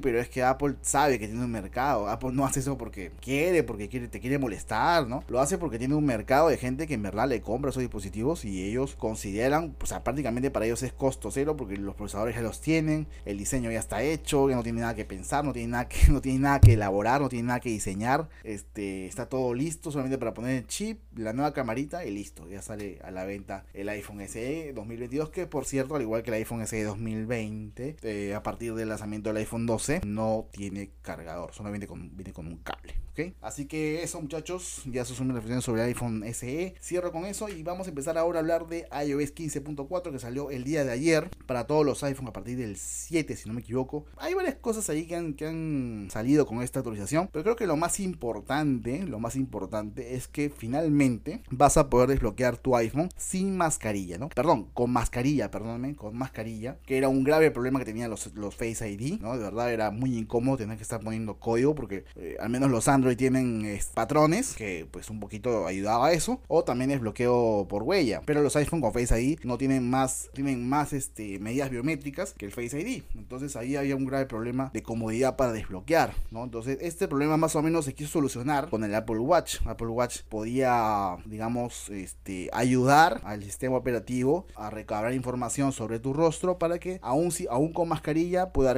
Pero 0.00 0.20
es 0.20 0.28
que 0.28 0.42
Apple 0.42 0.74
sabe 0.82 1.18
que 1.18 1.26
tiene 1.26 1.44
un 1.44 1.50
mercado. 1.50 2.08
Apple 2.08 2.30
no 2.32 2.44
hace 2.44 2.60
eso 2.60 2.76
porque 2.78 3.12
quiere, 3.20 3.62
porque 3.62 3.88
quiere, 3.88 4.08
te 4.08 4.20
quiere 4.20 4.38
molestar, 4.38 5.06
¿no? 5.06 5.24
Lo 5.28 5.40
hace 5.40 5.58
porque 5.58 5.78
tiene 5.78 5.94
un 5.94 6.04
mercado 6.04 6.48
de 6.48 6.56
gente 6.56 6.86
que 6.86 6.94
en 6.94 7.02
verdad 7.02 7.28
le 7.28 7.40
compra 7.40 7.70
esos 7.70 7.80
dispositivos 7.80 8.44
y 8.44 8.64
ellos 8.64 8.94
consideran, 8.96 9.74
o 9.80 9.86
sea, 9.86 10.04
prácticamente 10.04 10.50
para 10.50 10.66
ellos 10.66 10.82
es 10.82 10.92
costo 10.92 11.30
cero 11.30 11.56
porque 11.56 11.76
los 11.76 11.94
procesadores 11.94 12.36
ya 12.36 12.42
los 12.42 12.60
tienen, 12.60 13.06
el 13.24 13.38
diseño 13.38 13.70
ya 13.70 13.78
está 13.78 14.02
hecho, 14.02 14.48
ya 14.48 14.56
no 14.56 14.62
tiene 14.62 14.80
nada 14.80 14.94
que 14.94 15.04
pensar, 15.04 15.44
no 15.44 15.52
tiene 15.52 15.68
nada 15.68 15.88
que, 15.88 16.08
no 16.10 16.20
tiene 16.20 16.40
nada 16.40 16.60
que 16.60 16.74
elaborar, 16.74 17.20
no 17.20 17.28
tiene 17.28 17.48
nada 17.48 17.60
que 17.60 17.70
diseñar, 17.70 18.28
este, 18.42 19.06
está 19.06 19.28
todo 19.28 19.54
listo 19.54 19.90
solamente 19.90 20.18
para 20.18 20.34
poner 20.34 20.56
el 20.56 20.66
chip, 20.66 21.00
la 21.16 21.32
nueva 21.32 21.52
camarita 21.52 22.04
y 22.04 22.10
listo, 22.10 22.48
ya 22.48 22.62
sale 22.62 22.98
a 23.02 23.10
la 23.10 23.24
venta 23.24 23.64
el 23.74 23.88
iPhone 23.88 24.20
SE 24.28 24.72
2022 24.74 25.30
que 25.30 25.46
por 25.46 25.64
cierto, 25.64 25.96
al 25.96 26.02
igual 26.02 26.22
que 26.22 26.30
el 26.30 26.34
iPhone 26.34 26.66
SE 26.66 26.82
2020, 26.82 27.96
eh, 28.02 28.34
a 28.34 28.42
partir 28.42 28.74
del 28.74 28.88
lanzamiento 28.88 29.30
del 29.30 29.38
iPhone 29.44 29.54
iPhone 29.54 29.66
12 29.66 30.00
no 30.06 30.48
tiene 30.50 30.90
cargador, 31.02 31.52
con, 31.86 32.16
viene 32.16 32.32
con 32.32 32.46
un 32.46 32.56
cable. 32.58 32.94
Así 33.40 33.66
que 33.66 34.02
eso 34.02 34.20
muchachos, 34.20 34.82
ya 34.86 35.02
eso 35.02 35.14
son 35.14 35.28
mis 35.28 35.34
reflexiones 35.36 35.64
sobre 35.64 35.82
iPhone 35.82 36.24
SE. 36.32 36.74
Cierro 36.82 37.12
con 37.12 37.24
eso 37.24 37.48
y 37.48 37.62
vamos 37.62 37.86
a 37.86 37.90
empezar 37.90 38.18
ahora 38.18 38.38
a 38.38 38.40
hablar 38.40 38.66
de 38.66 38.88
iOS 39.06 39.34
15.4 39.34 40.10
que 40.10 40.18
salió 40.18 40.50
el 40.50 40.64
día 40.64 40.84
de 40.84 40.90
ayer 40.90 41.30
para 41.46 41.66
todos 41.66 41.86
los 41.86 42.02
iPhones 42.02 42.30
a 42.30 42.32
partir 42.32 42.56
del 42.56 42.76
7 42.76 43.36
si 43.36 43.48
no 43.48 43.54
me 43.54 43.60
equivoco. 43.60 44.04
Hay 44.16 44.34
varias 44.34 44.56
cosas 44.56 44.88
ahí 44.90 45.06
que 45.06 45.14
han, 45.14 45.34
que 45.34 45.46
han 45.46 46.08
salido 46.10 46.46
con 46.46 46.62
esta 46.62 46.80
actualización, 46.80 47.28
pero 47.32 47.44
creo 47.44 47.56
que 47.56 47.66
lo 47.66 47.76
más 47.76 48.00
importante, 48.00 49.04
lo 49.04 49.20
más 49.20 49.36
importante 49.36 50.16
es 50.16 50.26
que 50.26 50.50
finalmente 50.50 51.42
vas 51.50 51.76
a 51.76 51.88
poder 51.88 52.08
desbloquear 52.08 52.56
tu 52.56 52.76
iPhone 52.76 53.10
sin 53.16 53.56
mascarilla, 53.56 54.18
¿no? 54.18 54.28
Perdón, 54.28 54.70
con 54.74 54.90
mascarilla, 54.90 55.50
perdóname, 55.50 55.94
con 55.94 56.16
mascarilla, 56.16 56.78
que 56.84 56.98
era 56.98 57.08
un 57.08 57.22
grave 57.22 57.50
problema 57.52 57.78
que 57.78 57.84
tenían 57.84 58.10
los, 58.10 58.34
los 58.34 58.54
Face 58.56 58.90
ID, 58.90 59.20
¿no? 59.20 59.33
De 59.38 59.44
verdad 59.44 59.72
era 59.72 59.90
muy 59.90 60.16
incómodo 60.16 60.56
tener 60.56 60.76
que 60.76 60.82
estar 60.82 61.00
poniendo 61.00 61.38
código 61.38 61.74
porque 61.74 62.04
eh, 62.16 62.36
al 62.40 62.50
menos 62.50 62.70
los 62.70 62.88
Android 62.88 63.16
tienen 63.16 63.78
patrones 63.94 64.54
que 64.54 64.86
pues 64.90 65.10
un 65.10 65.20
poquito 65.20 65.66
ayudaba 65.66 66.08
a 66.08 66.12
eso. 66.12 66.40
O 66.48 66.64
también 66.64 66.90
es 66.90 67.00
bloqueo 67.00 67.66
por 67.68 67.82
huella. 67.82 68.22
Pero 68.24 68.42
los 68.42 68.56
iPhone 68.56 68.80
con 68.80 68.92
Face 68.92 69.20
ID 69.20 69.40
no 69.44 69.58
tienen 69.58 69.88
más 69.88 70.30
tienen 70.32 70.68
más 70.68 70.92
este 70.92 71.38
medidas 71.38 71.70
biométricas 71.70 72.34
que 72.34 72.46
el 72.46 72.52
Face 72.52 72.80
ID 72.80 73.02
entonces 73.14 73.56
ahí 73.56 73.76
había 73.76 73.96
un 73.96 74.06
grave 74.06 74.26
problema 74.26 74.70
de 74.72 74.82
comodidad 74.82 75.36
para 75.36 75.52
desbloquear 75.52 76.14
no 76.30 76.44
entonces 76.44 76.78
este 76.80 77.08
problema 77.08 77.36
más 77.36 77.56
o 77.56 77.62
menos 77.62 77.84
se 77.84 77.94
quiso 77.94 78.12
solucionar 78.12 78.68
con 78.70 78.84
el 78.84 78.94
Apple 78.94 79.18
Watch. 79.18 79.58
Apple 79.66 79.88
Watch 79.88 80.22
podía 80.28 81.16
digamos 81.24 81.90
este 81.90 82.50
ayudar 82.52 83.20
al 83.24 83.42
sistema 83.42 83.76
operativo 83.76 84.46
a 84.56 84.70
recabar 84.70 85.12
información 85.14 85.72
sobre 85.72 85.98
tu 85.98 86.12
rostro 86.12 86.58
para 86.58 86.78
que 86.78 86.98
aún 87.02 87.30
si 87.30 87.46
aún 87.48 87.72
con 87.72 87.88
mascarilla 87.88 88.52
pueda 88.52 88.74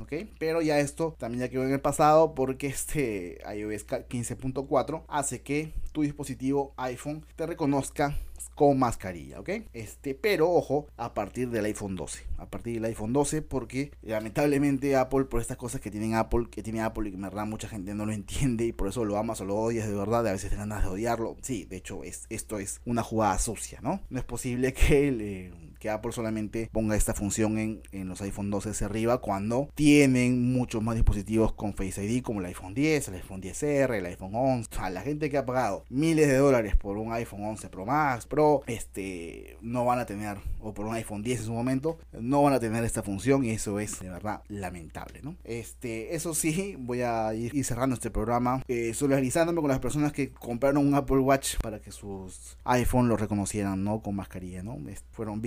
ok 0.00 0.12
pero 0.38 0.62
ya 0.62 0.78
esto 0.80 1.14
también 1.18 1.44
ya 1.44 1.48
quedó 1.48 1.64
en 1.64 1.72
el 1.72 1.80
pasado 1.80 2.34
porque 2.34 2.68
este 2.68 3.38
iOS 3.54 3.86
15.4 3.86 5.02
hace 5.08 5.42
que 5.42 5.72
tu 5.92 6.02
dispositivo 6.02 6.72
iPhone 6.76 7.24
te 7.36 7.46
reconozca 7.46 8.16
con 8.58 8.76
mascarilla, 8.76 9.38
¿ok? 9.38 9.50
Este, 9.72 10.14
pero 10.16 10.50
ojo, 10.50 10.88
a 10.96 11.14
partir 11.14 11.48
del 11.50 11.64
iPhone 11.66 11.94
12, 11.94 12.24
a 12.38 12.46
partir 12.46 12.74
del 12.74 12.86
iPhone 12.86 13.12
12, 13.12 13.40
porque 13.42 13.92
lamentablemente 14.02 14.96
Apple, 14.96 15.26
por 15.26 15.40
estas 15.40 15.56
cosas 15.56 15.80
que 15.80 15.92
tienen 15.92 16.14
Apple, 16.14 16.48
que 16.50 16.64
tiene 16.64 16.82
Apple 16.82 17.08
y 17.08 17.12
que 17.12 17.16
en 17.16 17.22
verdad 17.22 17.46
mucha 17.46 17.68
gente 17.68 17.94
no 17.94 18.04
lo 18.04 18.12
entiende 18.12 18.64
y 18.66 18.72
por 18.72 18.88
eso 18.88 19.04
lo 19.04 19.16
amas 19.16 19.40
o 19.40 19.44
lo 19.44 19.54
odias 19.54 19.88
de 19.88 19.94
verdad, 19.94 20.26
a 20.26 20.32
veces 20.32 20.50
te 20.50 20.56
ganas 20.56 20.82
de 20.82 20.88
odiarlo. 20.88 21.36
Sí, 21.40 21.66
de 21.66 21.76
hecho, 21.76 22.02
es, 22.02 22.26
esto 22.30 22.58
es 22.58 22.80
una 22.84 23.04
jugada 23.04 23.38
sucia, 23.38 23.80
¿no? 23.80 24.00
No 24.10 24.18
es 24.18 24.24
posible 24.24 24.72
que 24.72 25.12
le 25.12 25.67
que 25.78 25.90
Apple 25.90 26.12
solamente 26.12 26.68
ponga 26.72 26.96
esta 26.96 27.14
función 27.14 27.58
en, 27.58 28.08
los 28.08 28.20
iPhone 28.22 28.50
12 28.50 28.84
arriba 28.84 29.18
cuando 29.18 29.68
tienen 29.74 30.52
muchos 30.52 30.82
más 30.82 30.94
dispositivos 30.94 31.52
con 31.52 31.74
Face 31.74 32.04
ID 32.04 32.22
como 32.22 32.40
el 32.40 32.46
iPhone 32.46 32.74
10, 32.74 33.08
el 33.08 33.14
iPhone 33.14 33.42
10R, 33.42 33.94
el 33.94 34.06
iPhone 34.06 34.34
11. 34.34 34.68
A 34.78 34.90
la 34.90 35.02
gente 35.02 35.30
que 35.30 35.38
ha 35.38 35.46
pagado 35.46 35.84
miles 35.88 36.28
de 36.28 36.36
dólares 36.36 36.76
por 36.76 36.96
un 36.96 37.12
iPhone 37.12 37.44
11 37.44 37.68
Pro 37.68 37.86
Max, 37.86 38.26
Pro, 38.26 38.62
este, 38.66 39.56
no 39.60 39.84
van 39.84 39.98
a 39.98 40.06
tener, 40.06 40.38
o 40.60 40.74
por 40.74 40.86
un 40.86 40.94
iPhone 40.94 41.22
10 41.22 41.40
en 41.40 41.46
su 41.46 41.52
momento, 41.52 41.98
no 42.12 42.42
van 42.42 42.54
a 42.54 42.60
tener 42.60 42.84
esta 42.84 43.02
función 43.02 43.44
y 43.44 43.50
eso 43.50 43.78
es 43.80 44.00
de 44.00 44.08
verdad 44.08 44.42
lamentable, 44.48 45.20
¿no? 45.22 45.36
Este, 45.44 46.14
eso 46.14 46.34
sí, 46.34 46.76
voy 46.78 47.02
a 47.02 47.34
ir, 47.34 47.64
cerrando 47.64 47.94
este 47.94 48.10
programa, 48.10 48.62
eh, 48.68 48.94
solidarizándome 48.94 49.60
con 49.60 49.68
las 49.68 49.80
personas 49.80 50.12
que 50.12 50.30
compraron 50.32 50.86
un 50.86 50.94
Apple 50.94 51.18
Watch 51.18 51.56
para 51.60 51.80
que 51.80 51.90
sus 51.90 52.56
iPhone 52.64 53.08
lo 53.08 53.16
reconocieran, 53.16 53.84
¿no? 53.84 54.00
Con 54.00 54.16
mascarilla, 54.16 54.62
¿no? 54.62 54.78
Fueron 55.10 55.40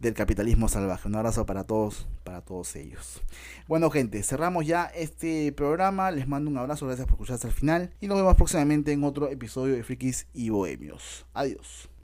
del 0.00 0.14
capitalismo 0.14 0.68
salvaje. 0.68 1.08
Un 1.08 1.16
abrazo 1.16 1.46
para 1.46 1.64
todos, 1.64 2.06
para 2.24 2.40
todos 2.40 2.74
ellos. 2.76 3.22
Bueno, 3.66 3.90
gente, 3.90 4.22
cerramos 4.22 4.66
ya 4.66 4.84
este 4.86 5.52
programa. 5.52 6.10
Les 6.10 6.28
mando 6.28 6.50
un 6.50 6.58
abrazo, 6.58 6.86
gracias 6.86 7.06
por 7.06 7.14
escuchar 7.14 7.34
hasta 7.34 7.48
el 7.48 7.54
final. 7.54 7.94
Y 8.00 8.06
nos 8.06 8.18
vemos 8.18 8.36
próximamente 8.36 8.92
en 8.92 9.04
otro 9.04 9.28
episodio 9.28 9.74
de 9.74 9.82
Frikis 9.82 10.26
y 10.32 10.50
Bohemios. 10.50 11.26
Adiós. 11.34 11.88